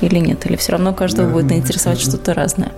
или 0.00 0.18
нет? 0.18 0.46
Или 0.46 0.56
все 0.56 0.72
равно 0.72 0.92
каждого 0.92 1.30
будет 1.30 1.52
интересовать 1.52 2.00
что-то 2.00 2.34
разное? 2.34 2.72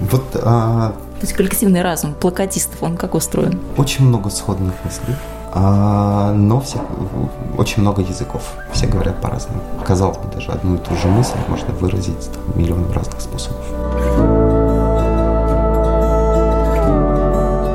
Вот 0.00 0.24
а... 0.34 0.94
То 1.20 1.26
есть 1.26 1.34
коллективный 1.34 1.82
разум 1.82 2.14
плакатистов, 2.14 2.82
он 2.82 2.96
как 2.96 3.14
устроен? 3.14 3.60
Очень 3.76 4.06
много 4.06 4.30
сходных 4.30 4.72
мыслей 4.84 5.14
а, 5.52 6.32
но 6.32 6.60
все, 6.60 6.78
очень 7.58 7.82
много 7.82 8.02
языков. 8.02 8.54
Все 8.72 8.86
говорят 8.86 9.20
по-разному. 9.20 9.60
Казалось 9.84 10.18
бы, 10.18 10.32
даже 10.32 10.52
одну 10.52 10.76
и 10.76 10.78
ту 10.78 10.94
же 10.96 11.08
мысль 11.08 11.36
можно 11.48 11.74
выразить 11.74 12.30
там, 12.32 12.60
миллионом 12.60 12.92
разных 12.92 13.20
способов. 13.20 13.64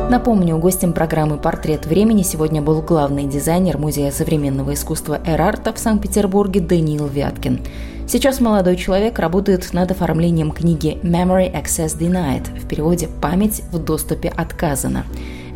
Напомню, 0.10 0.58
гостем 0.58 0.94
программы 0.94 1.38
«Портрет 1.38 1.86
времени» 1.86 2.24
сегодня 2.24 2.62
был 2.62 2.82
главный 2.82 3.26
дизайнер 3.26 3.78
Музея 3.78 4.12
современного 4.12 4.74
искусства 4.74 5.20
«Эрарта» 5.26 5.74
в 5.74 5.80
Санкт-Петербурге 5.80 6.62
Даниил 6.62 7.08
Вяткин. 7.08 7.60
Сейчас 8.08 8.40
молодой 8.40 8.78
человек 8.78 9.20
работает 9.20 9.74
над 9.74 9.92
оформлением 9.92 10.52
книги 10.52 11.00
«Memory 11.04 11.52
Access 11.52 11.98
Denied» 12.00 12.46
в 12.60 12.68
переводе 12.68 13.10
«Память 13.22 13.64
в 13.72 13.80
доступе 13.80 14.30
отказана». 14.30 15.04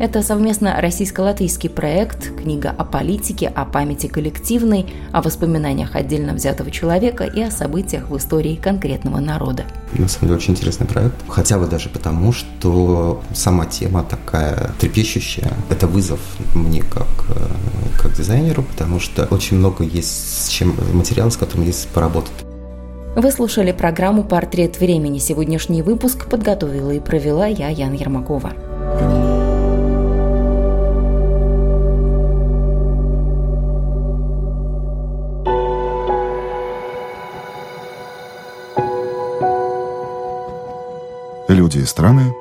Это 0.00 0.22
совместно 0.22 0.80
российско-латвийский 0.80 1.68
проект, 1.68 2.34
книга 2.34 2.74
о 2.74 2.84
политике, 2.84 3.48
о 3.48 3.66
памяти 3.66 4.06
коллективной, 4.06 4.86
о 5.12 5.20
воспоминаниях 5.20 5.94
отдельно 5.94 6.32
взятого 6.32 6.70
человека 6.70 7.24
и 7.24 7.42
о 7.42 7.50
событиях 7.50 8.08
в 8.08 8.16
истории 8.16 8.56
конкретного 8.56 9.20
народа. 9.20 9.64
На 9.92 10.08
самом 10.08 10.28
деле 10.28 10.36
очень 10.36 10.54
интересный 10.54 10.86
проект, 10.86 11.16
хотя 11.28 11.58
бы 11.58 11.66
даже 11.66 11.90
потому, 11.90 12.32
что 12.32 13.20
сама 13.34 13.66
тема 13.66 14.02
такая 14.02 14.70
трепещущая. 14.80 15.52
Это 15.68 15.86
вызов 15.86 16.20
мне 16.54 16.80
как, 16.80 17.06
э, 17.28 18.00
как 18.00 18.14
дизайнеру, 18.14 18.62
потому 18.62 19.00
что 19.00 19.26
очень 19.26 19.58
много 19.58 19.84
есть 19.84 20.46
с 20.46 20.48
чем 20.48 20.76
материал, 20.94 21.30
с 21.30 21.36
которым 21.36 21.66
есть 21.66 21.86
поработать. 21.88 22.32
Вы 23.16 23.30
слушали 23.30 23.72
программу 23.72 24.24
«Портрет 24.24 24.80
времени». 24.80 25.18
Сегодняшний 25.18 25.82
выпуск 25.82 26.24
подготовила 26.24 26.90
и 26.90 27.00
провела 27.00 27.44
я, 27.44 27.68
Ян 27.68 27.92
Ермакова. 27.92 28.54
Люди 41.50 41.78
и 41.78 41.84
страны. 41.84 42.32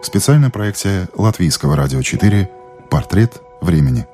Специальная 0.00 0.48
проекция 0.48 1.08
Латвийского 1.16 1.74
радио 1.74 2.02
4 2.02 2.48
«Портрет 2.88 3.42
времени». 3.60 4.06